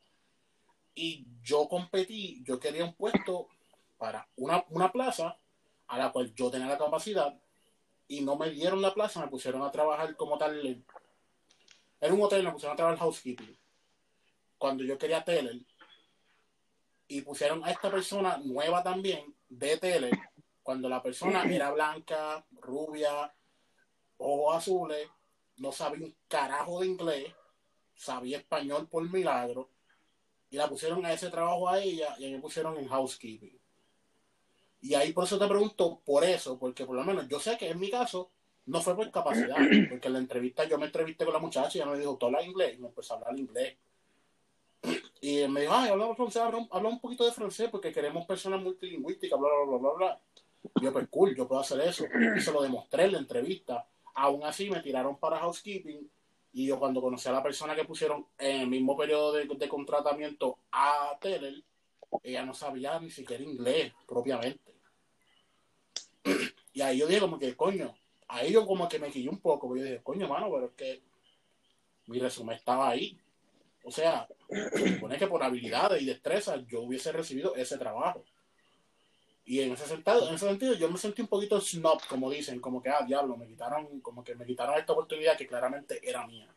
[0.93, 3.47] y yo competí, yo quería un puesto
[3.97, 5.35] para una, una plaza
[5.87, 7.39] a la cual yo tenía la capacidad
[8.07, 10.63] y no me dieron la plaza, me pusieron a trabajar como tal.
[10.65, 10.85] en-
[12.13, 13.57] un hotel, me pusieron a trabajar housekeeping.
[14.57, 15.61] Cuando yo quería teler,
[17.07, 20.11] y pusieron a esta persona nueva también de teler,
[20.61, 23.33] cuando la persona era blanca, rubia,
[24.17, 25.07] ojos azules,
[25.57, 27.33] no sabía un carajo de inglés,
[27.95, 29.69] sabía español por milagro,
[30.49, 33.59] y la pusieron a ese trabajo a ella y a mí me pusieron en housekeeping.
[34.81, 37.69] Y ahí por eso te pregunto por eso, porque por lo menos yo sé que
[37.69, 38.29] en mi caso
[38.65, 39.55] no fue por capacidad,
[39.89, 42.27] porque en la entrevista yo me entrevisté con la muchacha y ella me dijo, ¿tú
[42.27, 42.75] hablas inglés?
[42.75, 43.77] Y me empezó a hablar inglés.
[45.21, 48.25] Y me dijo, ay, habla francés, habla, un- habla un poquito de francés porque queremos
[48.25, 50.21] personas multilingüísticas, bla, bla, bla, bla, bla.
[50.81, 52.05] Y yo, pues cool, yo puedo hacer eso.
[52.37, 53.87] Y se lo demostré en la entrevista.
[54.15, 56.09] Aún así me tiraron para housekeeping
[56.53, 60.59] y yo cuando conocí a la persona que pusieron en el mismo periodo de, contratamiento
[60.71, 61.63] a Teller,
[62.21, 64.71] ella no sabía ni siquiera inglés propiamente.
[66.71, 67.95] Y ahí yo dije como que, coño,
[68.27, 70.71] a ellos como que me quillé un poco, porque yo dije, coño, mano, pero es
[70.73, 71.01] que
[72.07, 73.17] mi resumen estaba ahí.
[73.83, 78.23] O sea, se supone que por habilidades y destrezas yo hubiese recibido ese trabajo.
[79.45, 82.59] Y en ese sentido, en ese sentido yo me sentí un poquito snob, como dicen,
[82.59, 86.25] como que, ah, diablo, me quitaron, como que me quitaron esta oportunidad que claramente era
[86.25, 86.47] mía.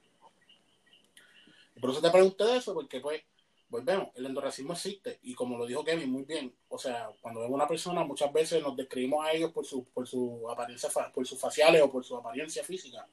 [1.75, 3.23] Y por eso te pregunté de eso, porque pues,
[3.69, 7.55] volvemos, el endorracismo existe, y como lo dijo Kevin muy bien, o sea, cuando vemos
[7.55, 11.41] una persona, muchas veces nos describimos a ellos por su, por su apariencia, por sus
[11.41, 13.07] faciales o por su apariencia física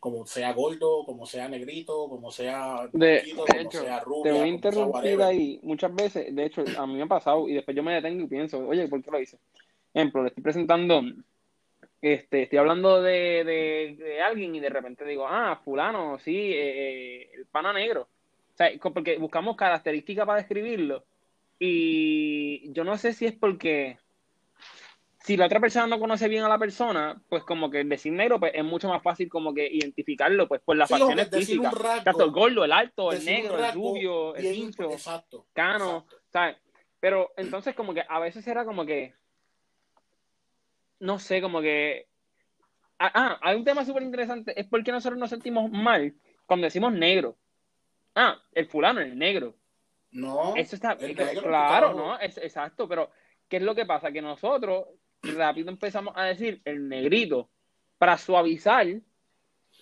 [0.00, 4.48] como sea gordo, como sea negrito, como sea de, como hecho, sea rubia, te voy
[4.48, 7.82] a interrumpir ahí muchas veces, de hecho a mí me ha pasado y después yo
[7.82, 9.38] me detengo y pienso, oye, ¿por qué lo hice?
[9.92, 11.02] Ejemplo, le estoy presentando,
[12.00, 17.22] este, estoy hablando de, de, de alguien y de repente digo, ah, fulano, sí, eh,
[17.22, 18.02] eh el pana negro.
[18.02, 21.04] O sea, porque buscamos características para describirlo
[21.58, 23.98] y yo no sé si es porque
[25.28, 28.40] si la otra persona no conoce bien a la persona, pues como que decir negro
[28.40, 31.74] pues es mucho más fácil como que identificarlo pues por las facciones físicas.
[32.02, 34.88] Tanto el gordo, el alto, el negro, el rubio, el pincho,
[35.52, 36.56] cano, ¿sabes?
[36.98, 39.12] Pero entonces como que a veces era como que
[41.00, 42.06] no sé, como que
[42.98, 46.14] ah, ah hay un tema súper interesante, es porque nosotros nos sentimos mal
[46.46, 47.36] cuando decimos negro.
[48.14, 49.54] Ah, el fulano, el negro.
[50.10, 50.56] No.
[50.56, 52.18] Eso está claro, ¿no?
[52.18, 53.10] Es, exacto, pero
[53.46, 54.10] ¿qué es lo que pasa?
[54.10, 54.86] Que nosotros
[55.22, 57.50] rápido empezamos a decir el negrito
[57.98, 58.86] para suavizar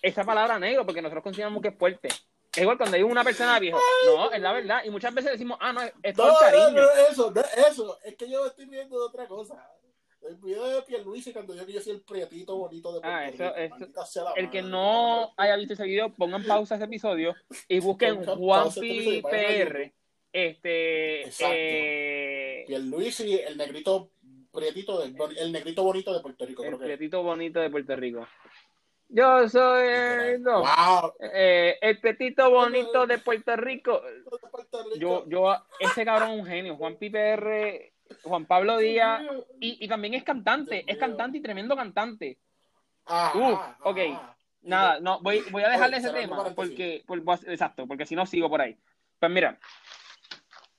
[0.01, 2.09] esa palabra negro, porque nosotros consideramos que es fuerte.
[2.53, 3.77] Es igual cuando hay una persona vieja.
[4.05, 4.81] No, es la verdad.
[4.83, 6.81] Y muchas veces decimos, ah, no, es todo no, cariño.
[6.81, 7.33] No, eso,
[7.69, 7.99] eso.
[8.03, 9.55] Es que yo estoy viendo de otra cosa.
[10.27, 14.33] El video de Pierluisi cuando yo vi así el prietito bonito de Ah, eso, eso.
[14.35, 17.35] El que no haya visto ese video, pongan pausa ese episodio
[17.67, 19.93] y busquen Juanpi PR.
[20.33, 21.21] Este.
[21.21, 21.55] Exacto.
[21.55, 22.63] Eh...
[22.67, 24.11] Pierluisi, el negrito
[24.57, 26.63] prietito, el negrito bonito de Puerto Rico.
[26.63, 28.27] El prietito bonito de Puerto Rico.
[29.09, 30.63] Yo soy el, no,
[31.19, 34.01] eh, el prietito bonito de Puerto Rico.
[34.97, 36.75] Yo, yo, ese cabrón es un genio.
[36.75, 37.93] Juan Piper,
[38.23, 39.21] Juan Pablo Díaz,
[39.61, 42.37] y, y también es cantante, es cantante y tremendo cantante.
[43.05, 43.99] Ah, ok.
[44.63, 47.05] Nada, no, voy, voy a dejarle ese tema porque,
[47.45, 48.75] exacto, porque si no sigo por ahí.
[49.19, 49.57] Pues mira,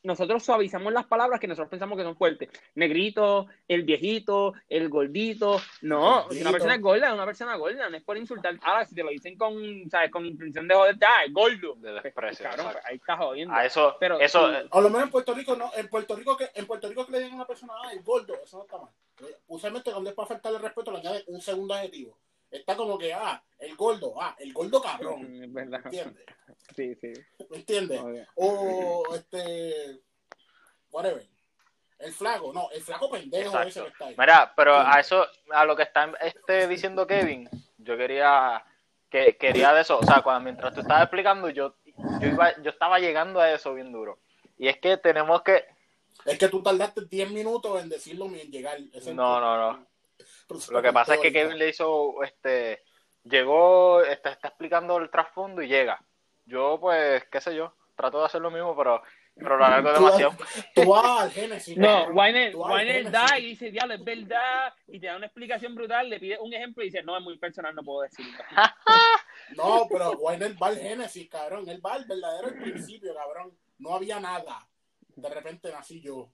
[0.02, 2.48] nosotros suavizamos las palabras que nosotros pensamos que son fuertes.
[2.74, 5.61] Negrito, el viejito, el gordito.
[5.82, 8.58] No, una persona es gorda, una persona gorda, no es por insultar.
[8.62, 9.54] Ahora, si te lo dicen con,
[9.90, 10.11] ¿sabes?
[10.11, 11.74] con intención de joder, ah, es gordo.
[11.76, 12.48] De desprecio.
[12.48, 13.54] Pues, pues, ahí está jodiendo.
[13.54, 16.50] A eso, Pero, eso, o lo menos en Puerto Rico, no, en Puerto Rico que,
[16.54, 18.78] en Puerto Rico que le digan a una persona, ah, el gordo, eso no está
[18.78, 18.90] mal.
[19.48, 22.16] Usualmente cuando es para faltarle respeto le añade un segundo adjetivo.
[22.50, 25.22] Está como que, ah, el gordo, ah, el gordo cabrón.
[25.52, 26.24] ¿Me entiendes?
[26.74, 27.12] Sí, sí.
[27.50, 28.00] ¿Me entiendes?
[28.37, 30.00] O este.
[30.90, 31.26] Whatever.
[31.98, 34.14] El flaco, no, el flaco pendejo ese que está ahí.
[34.16, 38.64] Mira, pero a eso, a lo que está este, diciendo Kevin, yo quería
[39.11, 41.74] que quería de eso, o sea, cuando mientras tú estabas explicando, yo,
[42.20, 44.20] yo iba, yo estaba llegando a eso bien duro.
[44.58, 45.64] Y es que tenemos que
[46.24, 48.78] es que tú tardaste 10 minutos en decirlo en llegar.
[49.14, 49.87] no, no, no.
[50.70, 52.82] Lo que pasa es que Kevin le hizo, este,
[53.24, 56.02] llegó, está, está explicando el trasfondo y llega.
[56.46, 59.02] Yo, pues, qué sé yo, trato de hacer lo mismo, pero,
[59.34, 60.32] pero lo hago demasiado.
[60.74, 61.76] Tú vas al Génesis.
[61.76, 66.18] No, Weiner, da y dice, diablo, es verdad, y te da una explicación brutal, le
[66.18, 68.38] pide un ejemplo y dice, no, es muy personal, no puedo decirlo.
[69.56, 73.52] no, pero Weiner va al Génesis, cabrón, él va al verdadero principio, cabrón.
[73.78, 74.66] No había nada.
[75.14, 76.32] De repente nací yo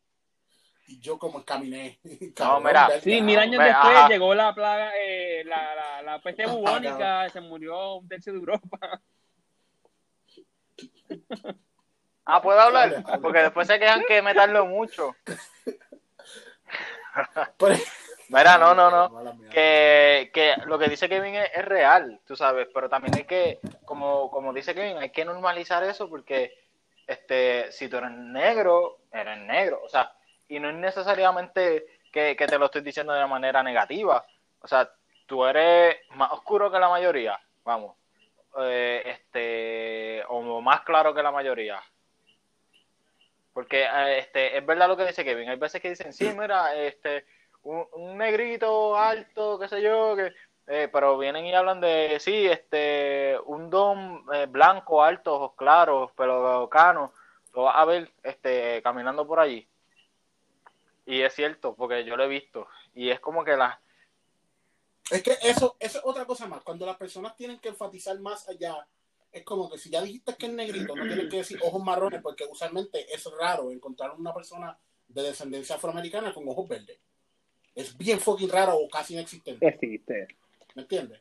[0.86, 1.98] y yo como caminé.
[2.38, 3.00] no, mira.
[3.00, 7.96] Sí, mil años después llegó la plaga, eh, la, la, la peste bubónica, se murió
[7.96, 9.00] un tercio de Europa.
[12.26, 13.04] Ah, ¿puedo hablar?
[13.20, 15.14] Porque después se quejan que me tardo mucho.
[18.30, 19.38] Mira, no, no, no.
[19.50, 23.60] Que, que lo que dice Kevin es, es, real, tú sabes, pero también hay que,
[23.84, 26.54] como, como dice Kevin, hay que normalizar eso porque
[27.06, 29.82] este, si tú eres negro, eres negro.
[29.84, 30.12] O sea,
[30.48, 34.24] y no es necesariamente que, te lo estoy diciendo de una manera negativa.
[34.60, 34.88] O sea,
[35.26, 37.96] tú eres más oscuro que la mayoría, vamos,
[38.60, 41.82] eh, este, o más claro que la mayoría.
[43.52, 45.48] Porque eh, este, es verdad lo que dice Kevin.
[45.48, 47.26] Hay veces que dicen, sí, mira, este,
[47.62, 50.32] un, negrito alto, qué sé yo, que,
[50.66, 56.68] eh, pero vienen y hablan de, sí, este, un don blanco, alto, ojos claros, pelo
[56.70, 57.12] cano,
[57.54, 59.68] lo vas a ver este, caminando por allí.
[61.06, 62.66] Y es cierto, porque yo lo he visto.
[62.94, 63.80] Y es como que la...
[65.10, 66.62] Es que eso, eso es otra cosa más.
[66.62, 68.86] Cuando las personas tienen que enfatizar más allá,
[69.30, 72.22] es como que si ya dijiste que es negrito, no tienes que decir ojos marrones,
[72.22, 76.98] porque usualmente es raro encontrar una persona de descendencia afroamericana con ojos verdes.
[77.74, 79.66] Es bien fucking raro o casi inexistente.
[79.66, 80.28] Existe.
[80.74, 81.20] ¿Me entiendes?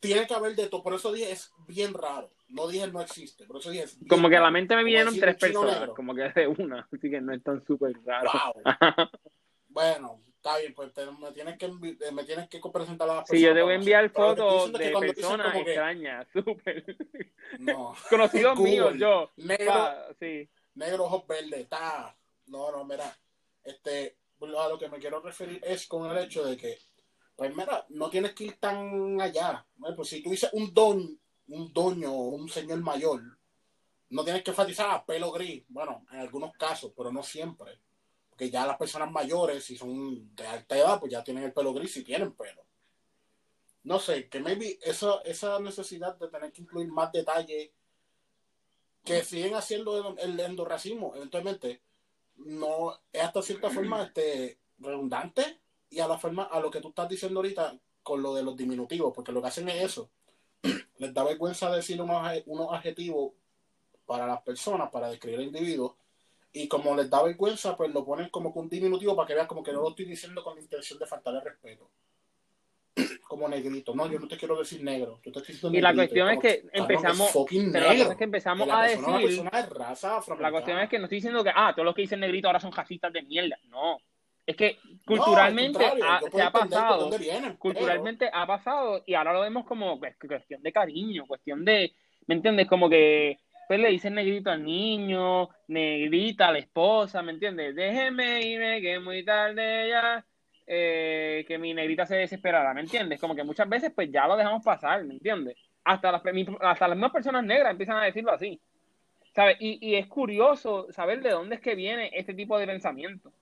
[0.00, 0.82] Tiene que haber de todo.
[0.82, 2.30] Por eso dije, es bien raro.
[2.48, 3.44] No dije no existe.
[3.44, 5.94] Por eso dije, es Como que a la mente me vinieron tres personas, negro.
[5.94, 8.30] como que de una, así que no es tan súper raro.
[8.32, 8.62] Wow.
[9.68, 13.28] Bueno, está bien, pues te- me tienes que eh, me tienes que presentar a las
[13.28, 16.96] Sí, yo te personas voy a enviar fotos de personas que, extrañas, súper
[17.58, 17.94] No.
[18.08, 19.30] conocidos míos, yo.
[19.36, 20.48] Negro, Pa, sí.
[20.76, 22.16] negro, ojos verdes, está.
[22.46, 23.14] No, no, mira.
[23.64, 26.78] Este, a lo que me quiero referir es con el hecho de que,
[27.36, 29.64] pues mira, no tienes que ir tan allá.
[29.94, 33.22] Pues si tú dices un don, un doño o un señor mayor,
[34.08, 35.62] no tienes que enfatizar a pelo gris.
[35.68, 37.78] Bueno, en algunos casos, pero no siempre.
[38.30, 41.74] Porque ya las personas mayores, si son de alta edad, pues ya tienen el pelo
[41.74, 42.64] gris y tienen pelo.
[43.84, 47.70] No sé, que maybe esa, esa necesidad de tener que incluir más detalles
[49.04, 51.82] que siguen haciendo el, el endorracismo, eventualmente,
[52.36, 56.88] no es hasta cierta forma este, redundante y a la forma, a lo que tú
[56.88, 60.10] estás diciendo ahorita con lo de los diminutivos, porque lo que hacen es eso.
[60.98, 63.32] Les da vergüenza decir unos, unos adjetivos
[64.04, 65.96] para las personas, para describir al individuo,
[66.52, 69.46] y como les da vergüenza, pues lo ponen como que un diminutivo para que veas
[69.46, 71.90] como que no lo estoy diciendo con la intención de faltarle respeto.
[73.28, 73.94] Como negrito.
[73.94, 75.20] No, yo no te quiero decir negro.
[75.22, 76.14] Yo te estoy diciendo Y la negrito.
[76.24, 78.10] cuestión es que empezamos- Pero la negro.
[78.12, 80.40] es que empezamos La a persona decir, persona de raza afroamericana.
[80.40, 82.60] la cuestión es que no estoy diciendo que, ah, todos los que dicen negrito ahora
[82.60, 83.58] son racistas de mierda.
[83.64, 83.98] No.
[84.46, 89.40] Es que culturalmente No, ha- se ha pasado, vienen, culturalmente ha pasado y ahora lo
[89.40, 91.92] vemos como cuestión de cariño, cuestión de,
[92.26, 92.68] ¿me entiendes?
[92.68, 97.74] Como que pues le dicen negrito al niño, negrita a la esposa, ¿me entiendes?
[97.74, 100.24] Déjeme irme que es muy tarde ya,
[100.68, 103.20] eh, que mi negrita se desesperara, ¿me entiendes?
[103.20, 105.56] Como que muchas veces pues ya lo dejamos pasar, ¿me entiendes?
[105.82, 106.22] Hasta las,
[106.60, 108.60] hasta las mismas personas negras empiezan a decirlo así,
[109.34, 109.56] ¿sabes?
[109.58, 113.32] Y, y es curioso saber de dónde es que viene este tipo de pensamiento.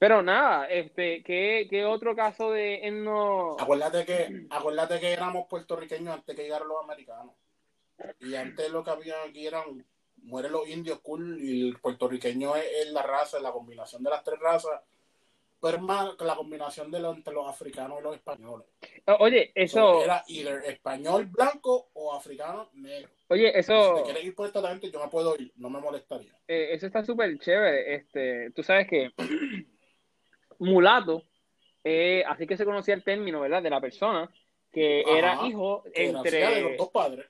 [0.00, 3.54] Pero nada, este, ¿qué, qué otro caso de etno...
[3.60, 7.34] Acuérdate que, acuérdate que éramos puertorriqueños antes que llegaran los americanos.
[8.18, 9.84] Y antes lo que había aquí eran
[10.22, 14.24] mueren los indios cool y el puertorriqueño es, es la raza, la combinación de las
[14.24, 14.80] tres razas,
[15.60, 18.66] pero es más que la combinación de lo, entre los africanos y los españoles.
[19.18, 23.10] Oye, eso, So, era either español blanco o africano negro.
[23.28, 25.78] oye, Si eso, te quieres ir por esta tangente, yo me puedo ir, no me
[25.78, 26.32] molestaría.
[26.48, 27.94] eh, eso está súper chévere.
[27.96, 29.10] Este, tú sabes que
[30.60, 31.22] mulato,
[31.84, 33.62] eh, así que se conocía el término, ¿verdad?
[33.62, 34.30] De la persona
[34.72, 37.26] que Ajá, era hijo Que nacía de los entre, dos padres.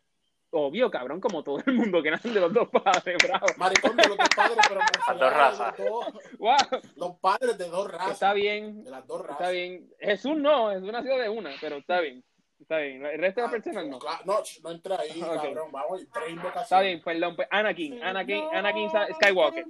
[0.51, 3.47] obvio, cabrón, como todo el mundo que nacen de los dos padres, bravo.
[3.57, 5.79] Maricón de los dos padres, pero refería dos razas.
[5.79, 6.57] Los, dos- Wow,
[6.97, 8.13] los padres de dos razas.
[8.13, 9.41] está bien, De las dos razas.
[9.41, 9.89] está bien.
[10.01, 12.23] Jesús no, Jesús nació de una, pero está bien,
[12.61, 13.07] está bien.
[13.07, 13.99] El resto de las Ah, personas no.
[14.01, 15.71] claro, No, no entra ahí, cabrón.
[15.73, 16.63] Vamos, tres invocaciones.
[16.65, 19.65] Está bien, perdón, pues Anakin, Anakin, Anakin Skywalker.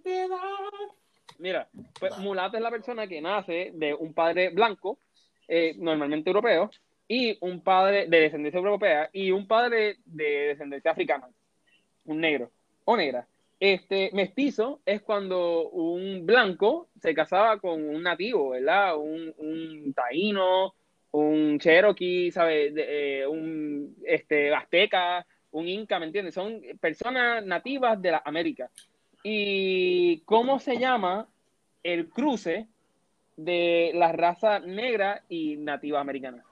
[1.39, 4.99] Mira, pues mulato es la persona que nace de un padre blanco,
[5.49, 6.71] eh, normalmente europeo,
[7.09, 11.29] y un padre de descendencia europea y un padre de descendencia africana,
[12.05, 12.51] un negro
[12.85, 13.27] o negra.
[13.59, 18.97] Este mestizo es cuando un blanco se casaba con un nativo, ¿verdad?
[18.97, 20.75] Un, un taíno,
[21.11, 22.75] un cherokee, ¿sabes?
[22.75, 26.35] De, eh, un este, azteca, un inca, ¿me entiendes?
[26.35, 28.71] Son personas nativas de las Américas.
[29.23, 31.29] ¿Y cómo se llama
[31.83, 32.69] el cruce
[33.37, 36.45] de la raza negra y nativa americana?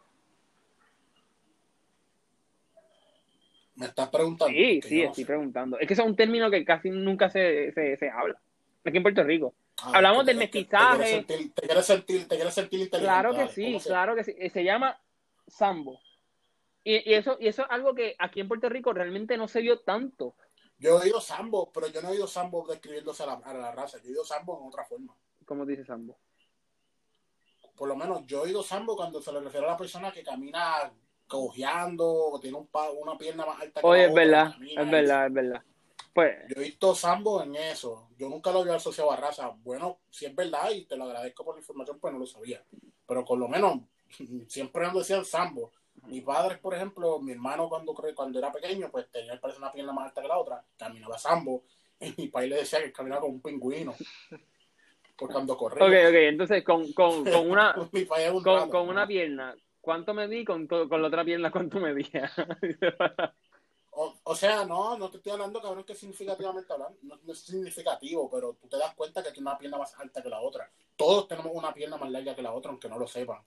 [3.77, 4.53] Me estás preguntando.
[4.53, 5.27] Sí, sí, no estoy sé.
[5.29, 5.79] preguntando.
[5.79, 8.41] Es que es un término que casi nunca se, se, se habla.
[8.85, 9.55] Aquí en Puerto Rico.
[9.81, 10.97] Ah, Hablamos del mestizaje.
[10.97, 12.89] Te quieres sentir, te quieres sentir, te quieres sentir.
[12.91, 14.35] Claro que sí, ¿cómo se- claro que sí.
[14.51, 14.99] Se llama
[15.47, 16.01] sambo.
[16.83, 19.61] Y, y eso, y eso es algo que aquí en Puerto Rico realmente no se
[19.61, 20.35] vio tanto.
[20.79, 23.73] Yo he oído sambo, pero yo no he oído sambo describiéndose a la, a la
[23.73, 23.99] raza.
[23.99, 25.15] Yo he oído sambo en otra forma.
[25.45, 26.17] como dice sambo.
[27.77, 30.23] Por lo menos yo he oído sambo cuando se le refiere a la persona que
[30.23, 30.93] camina
[31.27, 34.83] cojeando o tiene un pa- una pierna más alta que Oye, la es verdad, camina
[34.83, 35.63] es verdad, es verdad.
[36.15, 38.09] Pues, Yo he visto sambo en eso.
[38.17, 39.49] Yo nunca lo había asociado a raza.
[39.63, 42.65] Bueno, si es verdad y te lo agradezco por la información, pues no lo sabía.
[43.07, 43.81] Pero por lo menos
[44.49, 45.73] siempre nos decían sambo.
[46.09, 49.93] Mi padre, por ejemplo, mi hermano cuando cuando era pequeño, pues tenía parece una pierna
[49.93, 51.65] más alta que la otra, caminaba sambo.
[52.01, 53.93] Y mi padre le decía que caminaba como un pingüino.
[55.17, 55.85] Por cuando corría.
[55.85, 58.93] ok, ok, entonces con, con, con una, un con, rato, con ¿no?
[58.93, 60.45] una pierna, ¿cuánto medí?
[60.45, 62.31] Con, con la otra pierna, ¿cuánto medía?
[64.01, 66.97] O, o sea, no, no te estoy hablando, cabrón, que significativamente hablando.
[67.03, 70.23] No, no es significativo, pero tú te das cuenta que tiene una pierna más alta
[70.23, 70.71] que la otra.
[70.95, 73.43] Todos tenemos una pierna más larga que la otra, aunque no lo sepan.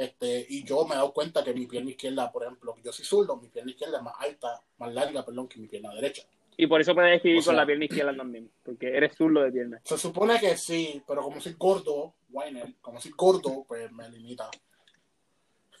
[0.00, 3.04] Este, y yo me he dado cuenta que mi pierna izquierda, por ejemplo, yo soy
[3.04, 6.22] zurdo, mi pierna izquierda es más alta, más larga, perdón, que mi pierna derecha.
[6.56, 9.42] y por eso puedes escribir O sea- con la pierna izquierda también, porque eres zurdo
[9.42, 9.78] de pierna.
[9.84, 14.48] Se supone que sí, pero como soy gordo, Weiner, como soy gordo, pues me limita.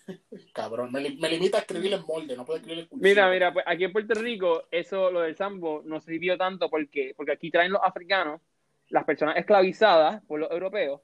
[0.52, 3.64] Cabrón, me, me, limita a escribir en molde, no puedo escribir en Mira, mira, pues
[3.66, 7.72] aquí en Puerto Rico, eso, lo del sambo, no sirvió tanto porque, porque aquí traen
[7.72, 8.42] los africanos,
[8.90, 11.00] las personas esclavizadas por los europeos,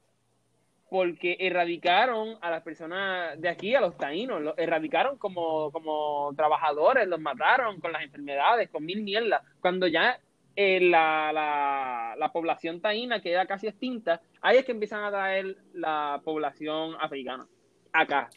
[0.89, 7.09] porque erradicaron a las personas de aquí, a los taínos, los erradicaron como, como trabajadores,
[7.09, 9.43] los mataron con las enfermedades, con mil mierdas.
[9.61, 10.21] Cuando ya
[10.55, 15.57] eh, la, la, la, población taína queda casi extinta, ahí es que empiezan a traer
[15.75, 17.47] la población africana
[17.93, 18.31] acá.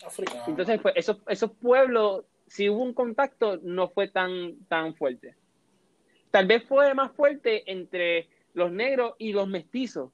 [0.47, 5.36] Entonces, pues, esos, esos pueblos, si hubo un contacto, no fue tan, tan fuerte.
[6.32, 10.12] Tal vez fue más fuerte entre los negros y los mestizos,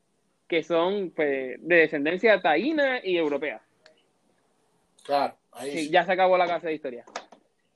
[0.47, 3.61] que son pues, de descendencia taína y europea.
[5.03, 7.05] Claro, ahí sí, Ya se acabó la clase de historia.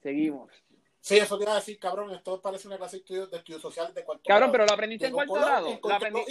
[0.01, 0.49] Seguimos.
[1.01, 3.59] Sí, eso te iba a decir, cabrón, esto parece una clase de estudio, de estudio
[3.59, 5.79] social de cuarto Cabrón, pero lo aprendiste en cuarto grado.
[5.81, 6.21] Lo aprendí,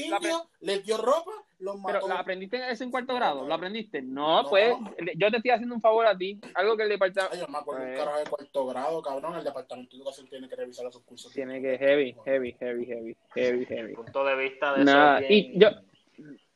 [0.61, 1.95] les dio ropa, los mató.
[1.95, 4.03] Pero lo aprendiste eso en cuarto grado, ¿lo aprendiste?
[4.03, 4.76] No, pues,
[5.16, 7.34] yo te estoy haciendo un favor a ti, algo que el departamento...
[7.34, 10.28] Ay, yo me acuerdo un pues, carajo de cuarto grado, cabrón, el departamento de educación
[10.28, 11.32] tiene que revisar esos cursos.
[11.32, 13.95] Tiene que, heavy, heavy, heavy, heavy, heavy, heavy.
[13.95, 15.70] Punto de vista de Nada, eso y yo...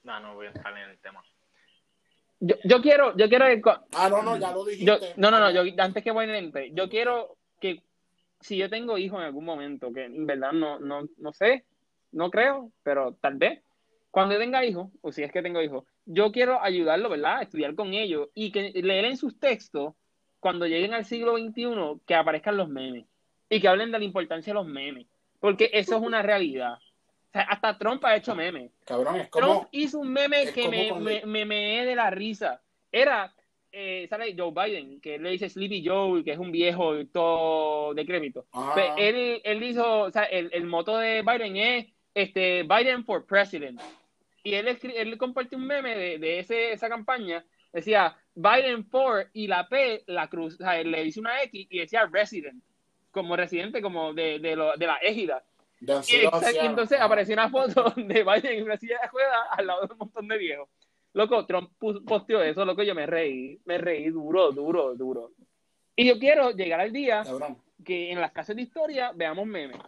[0.05, 1.23] No, no voy a entrar en el tema.
[2.41, 3.47] Yo, yo quiero, yo quiero...
[3.95, 4.85] Ah, no, no, ya lo dijiste.
[4.85, 7.83] Yo, no, no, no, yo, antes que voy en yo quiero que
[8.41, 11.65] si yo tengo hijos en algún momento, que en verdad no, no, no sé,
[12.11, 13.63] no creo, pero tal vez,
[14.11, 17.39] cuando tenga hijos, o si es que tengo hijos, yo quiero ayudarlo, ¿verdad?
[17.39, 19.95] A estudiar con ellos y que leer en sus textos,
[20.41, 23.07] cuando lleguen al siglo XXI, que aparezcan los memes
[23.49, 25.07] y que hablen de la importancia de los memes,
[25.39, 26.79] porque eso es una realidad.
[27.33, 28.71] Sea, hasta Trump ha hecho memes.
[28.85, 32.61] Cabrón, es como, Trump hizo un meme que me, me, me, me de la risa.
[32.91, 33.33] Era
[33.73, 34.35] eh, ¿sabes?
[34.37, 38.45] Joe Biden, que le dice Sleepy Joe, que es un viejo todo decrépito.
[38.53, 43.25] Pues él, él hizo, o sea, el, el moto de Biden es este, Biden for
[43.25, 43.81] President.
[44.45, 49.47] Y él, él compartió un meme de, de ese, esa campaña, decía Biden for y
[49.47, 52.63] la P, la cruz, o sea, le hizo una X y decía Resident,
[53.11, 55.43] como residente como de, de, lo, de la égida.
[55.83, 59.93] Y, entonces apareció una foto de Biden en una silla de juega al lado de
[59.93, 60.69] un montón de viejos.
[61.15, 65.33] Loco, Trump posteó eso, loco, yo me reí, me reí duro, duro, duro.
[65.95, 67.23] Y yo quiero llegar al día
[67.85, 69.79] que en las clases de historia veamos memes.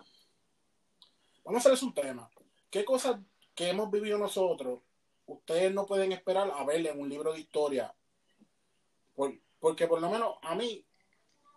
[1.44, 2.28] Vamos a hacerles un tema.
[2.70, 3.16] ¿Qué cosas
[3.54, 4.80] que hemos vivido nosotros
[5.26, 7.94] ustedes no pueden esperar a ver en un libro de historia?
[9.60, 10.84] porque por lo menos a mí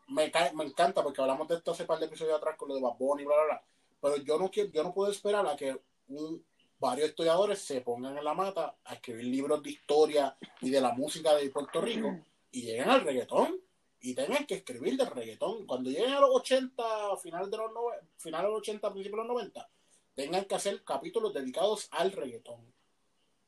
[0.08, 2.82] me, me encanta, porque hablamos de esto hace par de episodios atrás con lo de
[2.82, 3.64] Babón y bla, bla, bla.
[4.02, 6.44] Pero yo no, quiero, yo no puedo esperar a que un
[6.80, 10.94] varios historiadores se pongan en la mata a escribir libros de historia y de la
[10.94, 12.20] música de Puerto Rico
[12.52, 13.60] y lleguen al reggaetón
[14.00, 15.66] y tengan que escribir del reggaetón.
[15.66, 17.72] Cuando lleguen a los 80, finales de los,
[18.18, 19.70] final de los 80, principios de los 90,
[20.14, 22.62] tengan que hacer capítulos dedicados al reggaetón.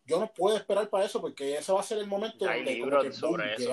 [0.06, 3.16] Yo no puedo esperar para eso porque ese va a ser el momento de libros
[3.16, 3.72] sobre eso,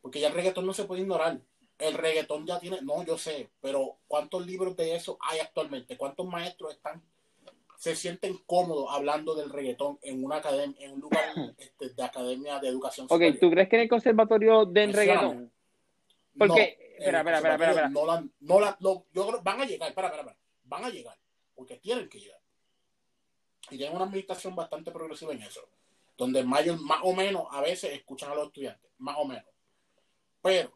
[0.00, 1.40] Porque ya el reggaetón no se puede ignorar.
[1.80, 5.96] El reggaetón ya tiene, no, yo sé, pero ¿cuántos libros de eso hay actualmente?
[5.96, 7.02] ¿Cuántos maestros están
[7.80, 11.24] se sienten cómodos hablando del reggaetón en una academia, en un lugar
[11.58, 15.50] este, de academia de educación Ok, ¿tú crees que en el conservatorio den reggaetón?
[16.36, 17.88] Porque, espera, espera, espera, espera.
[17.88, 21.16] No la, no la, yo creo, van a llegar, espera, espera, espera, van a llegar,
[21.54, 22.40] porque tienen que llegar.
[23.70, 25.66] Y tienen una administración bastante progresiva en eso,
[26.18, 29.48] donde mayor, más o menos a veces escuchan a los estudiantes, más o menos.
[30.42, 30.70] Pero,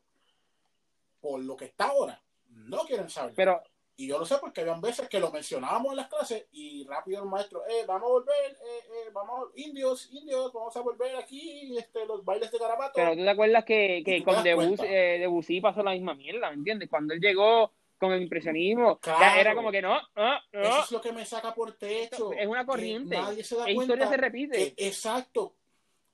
[1.24, 3.32] por lo que está ahora, no quieren saber.
[3.34, 3.62] Pero,
[3.96, 7.22] y yo lo sé porque habían veces que lo mencionábamos en las clases y rápido
[7.22, 11.78] el maestro, eh, vamos a volver, eh, eh, vamos, indios, indios, vamos a volver aquí,
[11.78, 12.92] este, los bailes de garabato.
[12.96, 16.56] Pero tú te acuerdas que, que con Debussy, eh, Debussy pasó la misma mierda, ¿me
[16.56, 16.90] entiendes?
[16.90, 20.60] Cuando él llegó con el impresionismo, era como que no, no, no.
[20.60, 22.34] Eso es lo que me saca por techo.
[22.34, 23.16] Es una corriente.
[23.16, 24.74] Nadie se da la historia se repite.
[24.76, 25.56] exacto.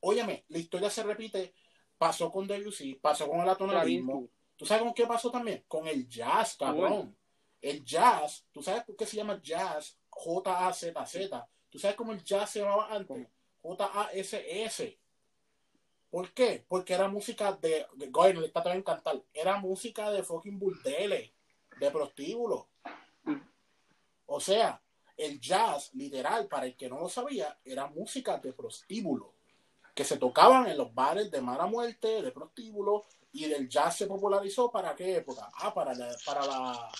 [0.03, 1.53] Óyeme, la historia se repite.
[1.99, 4.29] Pasó con Debussy, pasó con el atonalismo.
[4.61, 5.65] ¿Tú sabes con qué pasó también?
[5.67, 7.17] Con el jazz, cabrón.
[7.63, 9.99] El jazz, ¿tú sabes por qué se llama jazz?
[10.11, 11.49] J-A-Z-Z.
[11.71, 13.27] ¿Tú sabes cómo el jazz se llamaba antes?
[13.63, 14.99] J-A-S-S.
[16.11, 16.63] ¿Por qué?
[16.69, 17.87] Porque era música de.
[18.11, 19.23] Goy, no le está también cantar.
[19.33, 21.33] Era música de fucking burdeles,
[21.79, 22.67] de prostíbulos.
[24.27, 24.83] O sea,
[25.17, 29.33] el jazz, literal, para el que no lo sabía, era música de prostíbulo.
[29.95, 33.07] Que se tocaban en los bares de mala muerte, de prostíbulo.
[33.33, 35.51] Y el jazz se popularizó para qué época?
[35.55, 36.91] Ah, para para la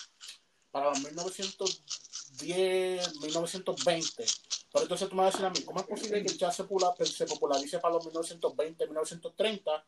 [0.71, 4.25] para los 1910, 1920.
[4.71, 6.55] Pero entonces tú me vas a decir a mí, ¿cómo es posible que el jazz
[6.55, 9.85] se, popularice para los 1920, 1930,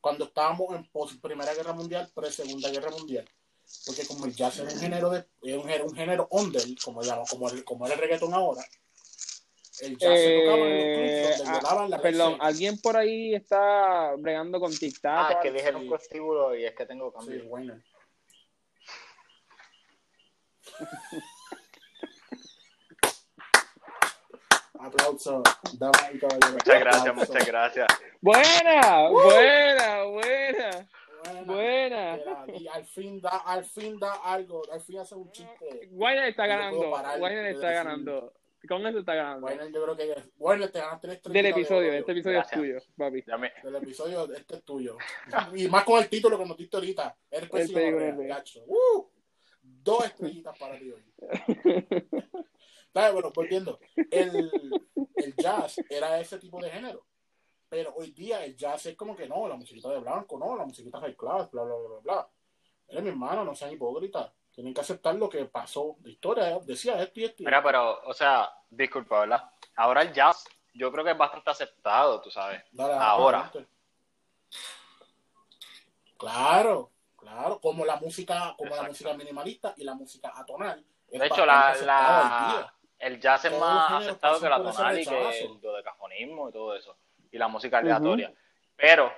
[0.00, 0.88] cuando estábamos en
[1.20, 3.28] Primera Guerra Mundial, pre-Segunda Guerra Mundial?
[3.86, 7.24] Porque como el jazz es un género, de, un, género, un género under, como, llamo,
[7.28, 8.64] como, el, como era el reggaetón ahora,
[9.82, 13.34] El jazz se tocaba en los Eh, clubs donde ah, la perdón, alguien por ahí
[13.34, 15.56] está bregando con tic Ah, es que tac.
[15.58, 15.88] dijeron sí.
[15.88, 17.44] prostíbulo y es que tengo Sí, cambio.
[17.48, 17.80] bueno.
[24.78, 25.42] Aplauso,
[25.74, 26.52] damas y caballeros.
[26.52, 27.32] Muchas gracias, Aplauso.
[27.32, 27.86] muchas gracias.
[28.20, 30.88] Buena, buena, buena,
[31.44, 32.18] Buena.
[32.56, 35.88] y al fin da, al fin da algo, al fin hace un chiste.
[35.92, 36.80] Wayne está ganando.
[36.80, 38.32] de está decir- ganando.
[38.68, 39.40] Con eso está ganando.
[39.42, 42.60] Bueno, yo creo que bueno, te ganas tres Del episodio, este episodio Gracias.
[42.60, 43.24] es tuyo, papi.
[43.38, 44.96] Me- Del episodio, este es tuyo.
[45.54, 47.16] Y más con el título que nos diste ahorita.
[47.30, 48.60] El de- gacho.
[48.66, 49.06] ¡Uh!
[49.62, 51.04] Dos estrellitas para ti hoy.
[52.92, 53.78] Bueno, volviendo.
[54.10, 54.50] El,
[55.14, 57.06] el jazz era ese tipo de género.
[57.68, 60.64] Pero hoy día el jazz es como que no, la musiquita de blanco, no, la
[60.64, 62.30] musiquita high class, bla, bla, bla, bla, bla.
[62.88, 64.32] Eres mi hermano, no sean hipócritas.
[64.60, 66.58] Tienen que aceptar lo que pasó de historia.
[66.66, 67.42] Decía esto y esto.
[67.42, 69.50] Mira, pero, o sea, disculpa, ¿verdad?
[69.74, 70.44] Ahora el jazz,
[70.74, 72.62] yo creo que es bastante aceptado, tú sabes.
[72.70, 73.50] Dale, Ahora.
[76.18, 80.84] Claro, claro, como la música, como la música minimalista y la música atonal.
[81.08, 85.40] De hecho, la, la, el jazz es Todos más aceptado que la tonal y que
[85.40, 86.98] el dodecafonismo y todo eso.
[87.32, 88.30] Y la música aleatoria.
[88.76, 89.10] Pero,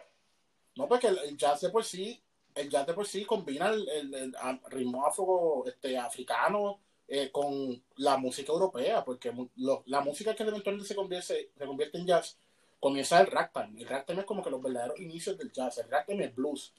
[0.77, 2.23] No, porque el, el jazz de por sí,
[2.55, 4.37] el jazz de por sí combina el, el-
[4.69, 6.79] ritmo afro, este, africano
[7.09, 11.99] eh, con la música europea, porque lo- la música que eventualmente se convierte, se convierte
[11.99, 12.37] en jazz
[12.81, 13.81] comienza el ragtime.
[13.81, 15.79] El ragtime es como que los verdaderos inicios del jazz.
[15.79, 16.73] El ragtime el blues.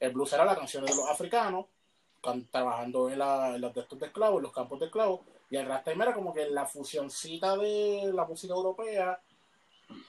[0.00, 1.66] El blues era la canción de los africanos
[2.22, 5.20] can- trabajando en, la, en los textos de esclavos, en los campos de esclavos.
[5.50, 9.20] Y el ragtime era como que la fusioncita de la música europea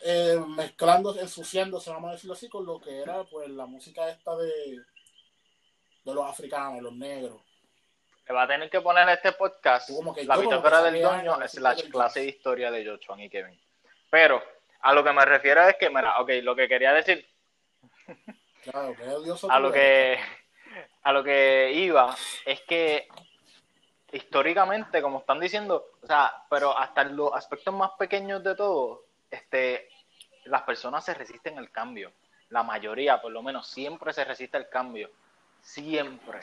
[0.01, 4.35] eh, mezclando, ensuciándose, vamos a decirlo así, con lo que era pues la música esta
[4.35, 4.81] de,
[6.05, 7.41] de los africanos, los negros.
[8.27, 11.07] le va a tener que poner este podcast Tú como que la bitácora del sabía
[11.07, 13.59] doño la slash música del clase de historia de Joshua y Kevin.
[14.09, 14.41] Pero,
[14.81, 17.27] a lo que me refiero es que, mira, ok, lo que quería decir
[18.63, 19.03] Claro, que
[19.49, 20.19] a lo que
[21.03, 23.07] a lo que iba es que
[24.11, 29.03] históricamente como están diciendo o sea pero hasta en los aspectos más pequeños de todo
[29.29, 29.89] este
[30.45, 32.11] las personas se resisten al cambio
[32.49, 35.11] la mayoría por lo menos siempre se resiste al cambio
[35.65, 36.39] siempre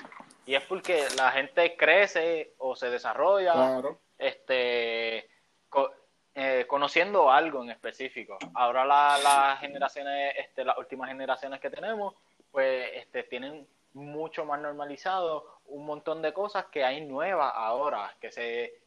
[0.47, 4.01] y es porque la gente crece o se desarrolla Claro.
[4.19, 5.31] este
[5.69, 5.93] co-
[6.35, 8.37] eh, conociendo algo en específico.
[8.55, 12.15] Ahora la- las generaciones, este, las últimas generaciones que tenemos,
[12.51, 13.65] pues este, tienen
[13.95, 18.81] mucho más normalizado un montón de cosas que hay nuevas ahora, que se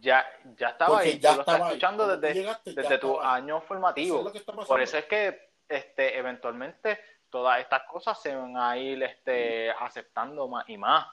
[0.00, 0.24] ya,
[0.56, 1.72] ya estaba Porque ahí, ya tú lo estás estaba ahí.
[1.74, 3.26] escuchando Cuando desde, llegaste, desde tu ahí.
[3.42, 4.32] año Eso formativo.
[4.32, 4.42] es.
[4.42, 7.00] Por eso es que este, eventualmente
[7.30, 11.06] todas estas cosas se van a ir este, aceptando más y más.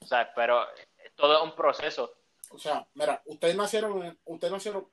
[0.00, 0.64] O sea, pero
[1.14, 2.12] todo es un proceso.
[2.50, 4.86] O sea, mira, ustedes nacieron, en- ustedes nacieron,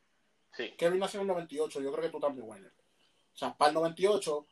[0.54, 0.72] Sí.
[0.78, 2.74] Kevin nació en el 98, yo creo que tú también, Werner.
[3.34, 4.46] O sea, para el 98,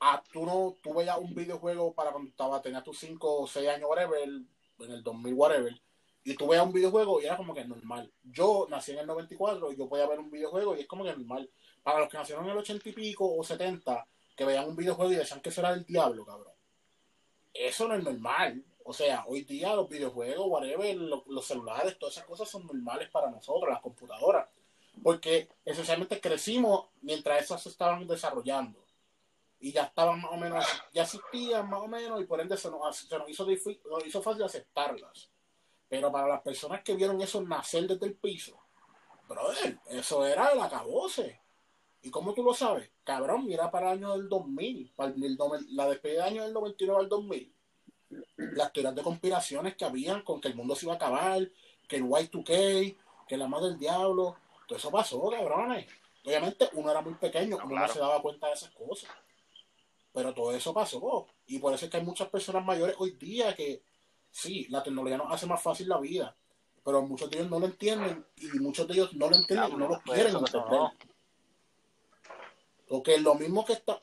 [0.00, 3.68] ah, tú no, tú veías un videojuego para cuando estaba, tenías tus 5 o 6
[3.68, 4.48] años, whatever, en
[4.78, 5.80] el 2000, whatever,
[6.24, 8.12] y tú veías un videojuego y era como que normal.
[8.24, 11.12] Yo nací en el 94 y yo podía ver un videojuego y es como que
[11.14, 11.48] normal.
[11.84, 14.04] Para los que nacieron en el 80 y pico o 70,
[14.40, 16.54] que veían un videojuego y decían que eso era del diablo, cabrón.
[17.52, 18.64] Eso no es normal.
[18.84, 23.10] O sea, hoy día los videojuegos, whatever, lo- los celulares, todas esas cosas son normales
[23.10, 24.48] para nosotros, las computadoras.
[25.02, 28.82] Porque esencialmente crecimos mientras esas se estaban desarrollando.
[29.58, 30.64] Y ya estaban más o menos,
[30.94, 34.06] ya existían más o menos, y por ende se nos, se nos hizo, difi- nos
[34.06, 35.28] hizo fácil aceptarlas.
[35.86, 38.58] Pero para las personas que vieron eso nacer desde el piso,
[39.28, 41.42] brother, eso era el acabose.
[42.02, 42.90] ¿Y cómo tú lo sabes?
[43.04, 45.38] Cabrón, mira para el año del 2000, para el,
[45.70, 47.54] la despedida del año del 99 al 2000.
[48.36, 51.48] Las teorías de conspiraciones que habían con que el mundo se iba a acabar,
[51.86, 52.96] que el Y2K,
[53.28, 54.36] que la madre del diablo,
[54.66, 55.86] todo eso pasó, cabrones.
[56.24, 57.86] Obviamente uno era muy pequeño, No, uno claro.
[57.86, 59.10] no se daba cuenta de esas cosas.
[60.12, 61.26] Pero todo eso pasó.
[61.46, 63.82] Y por eso es que hay muchas personas mayores hoy día que,
[64.30, 66.34] sí, la tecnología nos hace más fácil la vida.
[66.84, 69.76] Pero muchos de ellos no lo entienden y muchos de ellos no lo entienden y
[69.76, 70.80] no lo quieren entender.
[72.90, 74.00] Porque lo mismo que está.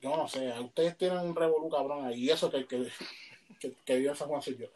[0.00, 2.28] Yo no sé, ustedes tienen un revolú cabrón ahí.
[2.28, 2.90] Eso que, que,
[3.60, 4.66] que, que vive San Juan soy yo.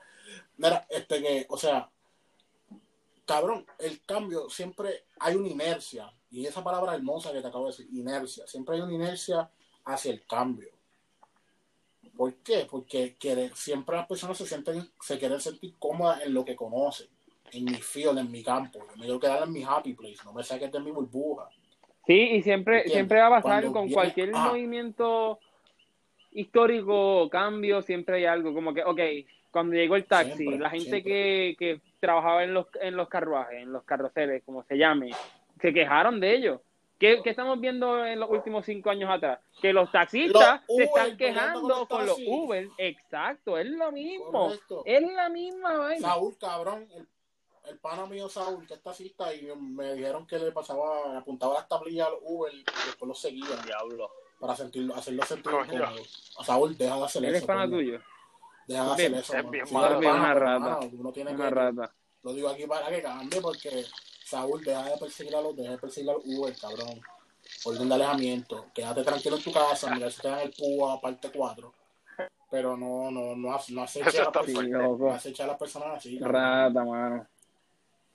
[0.59, 1.91] Mira, este que, o sea,
[3.27, 6.13] cabrón, el cambio siempre hay una inercia.
[6.31, 8.47] Y esa palabra hermosa que te acabo de decir, inercia.
[8.47, 9.51] Siempre hay una inercia
[9.87, 10.71] hacia el cambio.
[12.17, 12.69] ¿Por qué?
[12.71, 13.17] Porque
[13.57, 17.09] siempre las personas se sienten, se quieren sentir cómodas en lo que conocen,
[17.51, 18.79] en mi field, en mi campo.
[18.79, 21.51] Yo me quiero quedar en mi happy place, no me saques de mi burbuja.
[22.07, 24.49] Sí, y siempre, siempre va a pasar con viene- cualquier ah.
[24.49, 25.39] movimiento
[26.33, 29.01] histórico, cambio, siempre hay algo como que, ok,
[29.51, 31.13] Cuando llegó el taxi, Siempre, la gente siempre.
[31.13, 35.11] que, que trabajaba en los, en los carruajes, en los carroceles, como se llame,
[35.61, 36.61] se quejaron de ellos.
[36.99, 39.41] ¿Qué, qué estamos viendo en los últimos cinco años atrás?
[39.61, 42.17] Que los taxistas Los se están quejando con los.
[42.27, 42.69] Uber.
[42.79, 44.31] Exacto, es lo mismo.
[44.31, 44.83] Correcto.
[44.87, 46.09] Es la misma vaina.
[46.09, 47.07] Saúl, cabrón, el,
[47.65, 51.55] el pana mío Saúl, que es taxista, y me dijeron que le pasaba, le apuntaba
[51.55, 54.11] las tablillas al Uber y después lo seguía Diablo.
[54.41, 55.75] para sentirlo, hacerlo sentir Coño.
[55.75, 56.03] incómodo.
[56.39, 57.47] A Saúl, deja de hacer Él es eso.
[57.47, 57.77] pana coño.
[57.77, 58.01] tuyo.
[58.67, 59.37] Deja de hacer eso.
[59.37, 59.99] es bien Sí, malo.
[59.99, 60.79] una pana, pero, rata.
[60.93, 61.95] uno tiene Una que, rata.
[62.23, 63.85] Lo digo aquí para que cambie porque
[64.25, 67.01] Saúl, deja de perseguir a los, deja de perseguir al Uber, cabrón.
[67.65, 68.67] Orden de alejamiento.
[68.75, 71.73] Quédate tranquilo en tu casa, mira si te dan el púa parte 4.
[72.51, 76.19] Pero no, no, no, hace- no aceche Eso a a las personas así.
[76.19, 77.27] Rata, mano.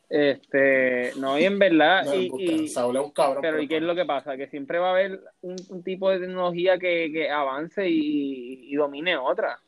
[0.10, 3.42] Este, no, y en verdad, No, y, y- Saúl es un cabrón.
[3.42, 4.38] pero ¿y qué es lo que pasa?
[4.38, 8.76] Que siempre va a haber un, un tipo de tecnología que, que avance y, y
[8.76, 9.60] domine otra.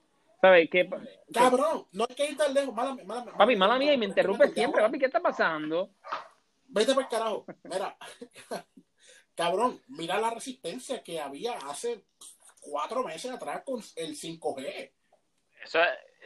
[0.41, 0.69] ¿Sabes?
[0.69, 1.01] ¿Qué, pa-
[1.33, 2.73] Cabrón, no hay que ir tan lejos.
[2.73, 4.81] Mala, mala, papi, mala mía, y me interrumpe siempre.
[4.81, 5.89] Papi, ¿qué está pasando?
[6.67, 7.45] Vete por el carajo.
[7.63, 7.97] Mira,
[9.35, 12.05] cabrón, mira la resistencia que había hace
[12.61, 14.91] cuatro meses atrás con el 5G.
[15.63, 15.79] Eso,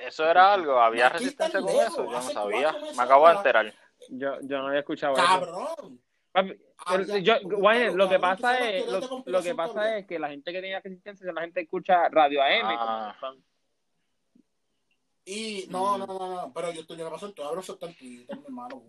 [0.05, 2.71] eso era algo, había resistencia con lejos, eso, yo no sabía.
[2.95, 3.65] Me acabo de atrás.
[3.65, 3.82] enterar.
[4.09, 5.23] Yo, yo no había escuchado eso.
[5.25, 6.01] Cabrón.
[6.31, 6.53] Papi,
[6.85, 9.93] Había- yo, Wayne, lo que pasa es, las de lo, lo que pasa cabrón.
[9.93, 12.61] es que la gente que tenía resistencia es la gente que escucha radio AM.
[12.65, 13.15] Ah.
[13.19, 13.35] como.
[15.25, 17.77] Y no, no, no, no, pero yo estoy, yo me paso en todo, abro eso
[17.81, 18.83] en Twitter, mi hermano.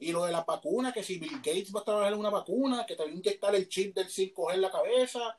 [0.00, 2.84] Y lo de la vacuna, que si Bill Gates va a trabajar en una vacuna,
[2.84, 5.38] que te va a inyectar el chip del 5G en la cabeza.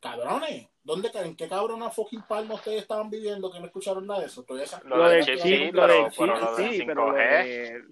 [0.00, 4.26] Cabrones, ¿dónde en qué cabrona fucking palma ustedes estaban viviendo que no escucharon nada de
[4.26, 4.44] eso?
[4.84, 7.44] Lo del chip, sí, lo chip, del sí, pero lo 5G.
[7.44, 7.84] de-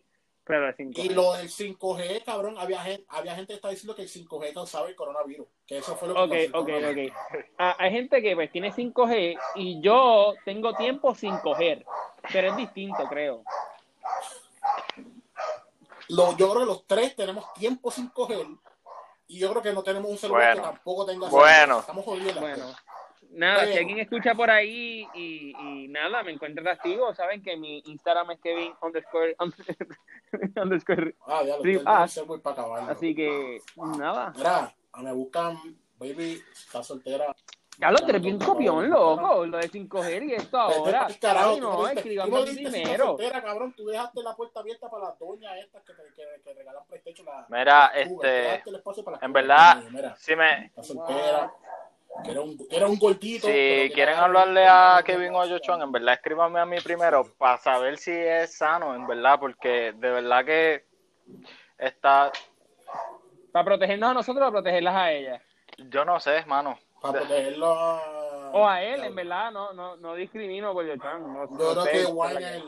[0.45, 0.99] pero el 5G.
[1.05, 4.53] Y lo del 5G, cabrón, había gente, había gente que está diciendo que el 5G
[4.53, 5.47] causaba el coronavirus.
[5.67, 7.13] Que eso fue lo que Ok, ok, coronavirus.
[7.17, 7.45] ok.
[7.59, 11.85] Ah, hay gente que pues tiene 5G y yo tengo tiempo sin coger,
[12.33, 13.45] pero es distinto, creo.
[16.09, 18.47] Lo- yo creo que los tres tenemos tiempo sin coger.
[19.29, 20.63] Y yo creo que no tenemos un celular Bueno.
[20.63, 21.57] que tampoco tenga Bueno.
[21.57, 21.81] celular.
[21.81, 22.41] Estamos jodidos.
[22.41, 22.75] Bueno,
[23.33, 27.57] nada, si Pero- alguien escucha por ahí y, y nada, me encuentra activo, saben que
[27.57, 29.37] mi Instagram es Kevin underscore,
[30.57, 32.07] underscore, Ah, ya lo ustedes ah.
[32.27, 32.93] muy para acabarlo.
[32.93, 33.61] así que
[33.99, 34.33] nada.
[34.37, 35.59] Mira, me buscan,
[35.99, 37.35] baby, está soltera.
[37.79, 41.07] Ya lo eres bien copión, loco, lo de 5G y esto ahora.
[41.07, 43.07] Pa'l carajo, Ay, no, si está primero.
[43.07, 46.55] soltera, cabrón, tú dejaste la puerta abierta para las doñas estas que, te- que, que
[46.55, 47.27] regalan PlayStation.
[47.27, 48.63] La, Mira, cubas, este,
[49.23, 49.83] en verdad,
[50.19, 51.51] Si me, está soltera.
[52.25, 53.47] Que era un, que era un gordito.
[53.47, 56.77] si que quieren era- hablarle a Kevin o a Jochuan, en verdad escríbanme a mí
[56.81, 60.85] primero para saber si es sano, en verdad, porque de verdad que
[61.79, 62.31] está,
[63.51, 65.43] Para protegernos a nosotros o protegerlas a ellas.
[65.79, 66.79] yo no sé, hermano.
[67.01, 68.51] Para protegerlo a...
[68.53, 71.23] O a él, en verdad, no, no, no discrimino por Yochan.
[71.33, 72.63] No, Yo no creo sé, que Wayne...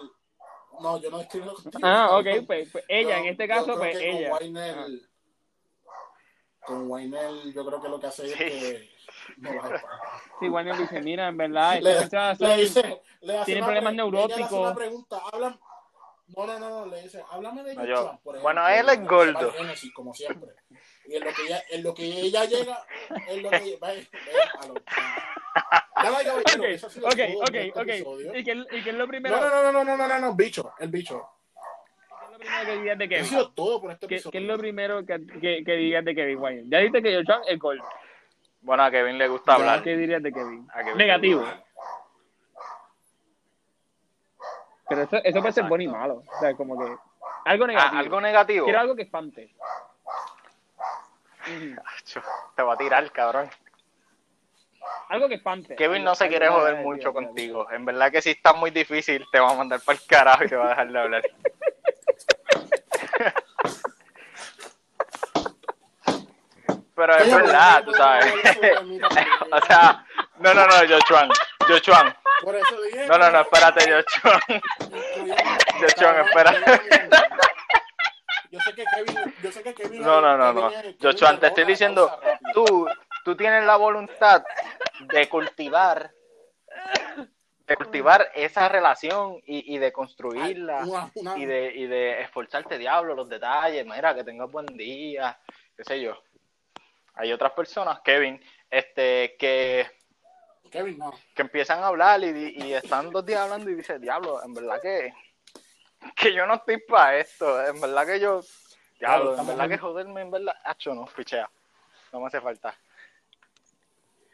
[0.80, 1.78] No, yo no escribo contigo.
[1.82, 4.30] Ah, ok, pues, pues ella, Yo- en este yo caso, creo pues que ella.
[4.30, 5.00] Con Wayne,
[6.66, 8.93] con Wayne, yo creo que lo que hace es que.
[10.40, 13.62] Sí, Wayne dice, mira, en verdad, le, esta muchacha le son- dice, le hace tiene
[13.62, 14.52] problemas pre- ella le hace neuróticos.
[14.60, 15.58] una pregunta, habla.
[16.26, 17.94] No, no, no, no, le dice, háblame de No, yo-
[18.24, 19.52] por ejemplo, bueno, él es gordo.
[19.94, 20.50] como siempre.
[21.06, 22.84] Y en lo que ella, en lo que ella llega,
[23.28, 24.04] en lo que va, ve,
[24.60, 24.74] a lo-
[26.02, 28.36] Damas y caballeros, Ok, eso ha sido ok, todo por ok, este ok.
[28.36, 29.36] ¿Y qué, ¿Y qué es lo primero?
[29.36, 31.28] No, no, no, no, no, no, no, no, bicho, el bicho.
[31.54, 33.24] ¿Qué es lo primero que digas de Kevin?
[33.26, 34.32] sido todo por este ¿Qué, episodio.
[34.32, 36.64] qué es lo primero que, que, que digas de Kevin Wayne?
[36.68, 37.80] Ya dijiste que Yochan es gol.
[38.64, 39.82] Bueno, a Kevin le gusta hablar.
[39.82, 40.66] ¿Qué dirías de Kevin?
[40.96, 41.44] Negativo.
[44.88, 46.22] Pero eso, eso puede ser bueno y malo.
[46.26, 46.96] O sea, como que
[47.44, 47.98] algo Ah, negativo.
[48.00, 48.64] algo negativo.
[48.64, 49.54] Quiero algo que espante.
[52.56, 53.50] Te va a tirar, cabrón.
[55.10, 55.76] Algo que espante.
[55.76, 57.70] Kevin no se quiere joder mucho contigo.
[57.70, 60.48] En verdad que si está muy difícil, te va a mandar para el carajo y
[60.48, 61.22] te va a dejar de hablar.
[66.94, 68.32] Pero es verdad, tú sabes.
[69.52, 70.06] o sea,
[70.38, 70.74] no, no, no.
[70.88, 71.28] Jochuan.
[72.42, 73.06] Por eso dije.
[73.06, 74.40] No, no, no, espérate, Jochuan.
[75.80, 76.54] Jochuan, espera.
[78.50, 80.02] Yo sé que Kevin, yo sé que Kevin.
[80.02, 80.70] No, no, no, no.
[80.70, 82.20] Kevin Jochuan, te estoy diciendo,
[82.52, 82.86] tú,
[83.24, 84.44] tú tienes la voluntad
[85.00, 86.12] de cultivar,
[87.66, 90.84] de cultivar esa relación y, y de construirla.
[90.84, 95.36] Una- una- y de, y de esforzarte, diablo, los detalles, mira, que tengas buen día,
[95.76, 96.16] qué sé yo.
[97.14, 98.40] Hay otras personas, Kevin,
[98.70, 99.86] este, que,
[100.70, 101.12] Kevin, no.
[101.34, 104.52] que empiezan a hablar y, di- y están dos días hablando y dicen, diablo, en
[104.54, 105.12] verdad que,
[106.16, 108.42] que yo no estoy para esto, en verdad que yo,
[108.98, 111.48] diablo, en verdad que joderme, en verdad, hacho, no, pichea,
[112.12, 112.74] no me hace falta.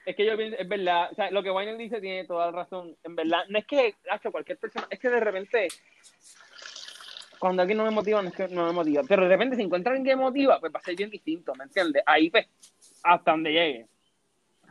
[0.07, 2.53] es que yo pienso, es verdad, o sea, lo que Wayne dice tiene toda la
[2.53, 5.69] razón, en verdad, no es que, hecho cualquier persona, es que de repente,
[7.41, 9.63] cuando alguien no me motiva, no es que no me motiva, pero de repente si
[9.63, 12.03] encuentra alguien que me motiva, pues va a ser bien distinto, ¿me entiendes?
[12.07, 12.47] Ahí pues,
[13.03, 13.87] hasta donde llegue.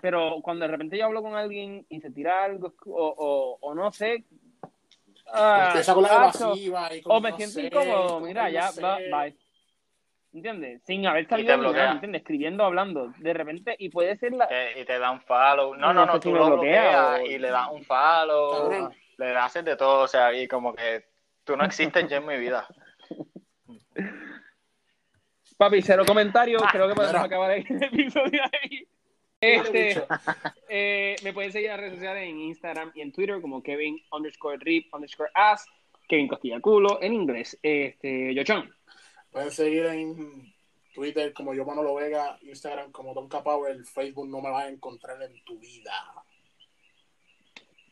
[0.01, 3.73] Pero cuando de repente yo hablo con alguien y se tira algo, o, o, o
[3.75, 4.23] no sé,
[5.33, 8.25] ah, Empieza con la tacho, evasiva y como, o me no siento sé, incómodo, como
[8.27, 9.35] mira, ya, no va, bye.
[10.31, 10.83] ¿Entiendes?
[10.85, 11.93] Sin haber salido ni nada.
[11.93, 12.21] ¿entiendes?
[12.21, 13.11] Escribiendo, hablando.
[13.17, 14.47] De repente, y puede ser la.
[14.79, 15.73] Y te da un follow.
[15.75, 18.91] No, No no, no, sé tú lo bloquea bloqueas o- y le das un follow.
[19.17, 21.08] Le haces de todo, o sea, y como que
[21.49, 22.67] tú no existes ya en mi vida.
[25.57, 26.61] Papi, cero comentarios.
[26.71, 28.87] Creo que podemos acabar el episodio ahí.
[29.41, 30.03] Este,
[30.69, 33.99] eh, me pueden seguir en las redes sociales en Instagram y en Twitter como Kevin
[34.11, 35.65] underscore drip underscore ass,
[36.07, 37.57] Kevin Costilla Culo en inglés.
[37.63, 38.69] Este, Yochon.
[39.31, 40.53] Pueden seguir en
[40.93, 45.19] Twitter como yo Manolo Vega, Instagram como Don Power, Facebook no me vas a encontrar
[45.23, 45.93] en tu vida.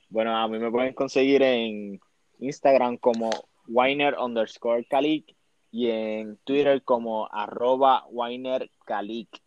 [0.10, 2.00] Bueno, a mí me pueden conseguir en
[2.40, 3.30] Instagram como
[3.68, 5.36] Winer underscore Calic
[5.72, 9.42] y en Twitter como arroba Winer Calic.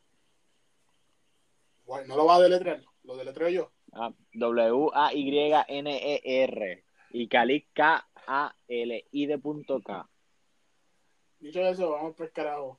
[2.06, 3.72] No lo vas a deletrear, lo deletreo yo.
[3.92, 5.64] Ah, W-A-Y-N-E-R
[7.10, 10.08] y Calic K-A-L-I de punto K.
[11.40, 12.78] Dicho eso, vamos por el carajo.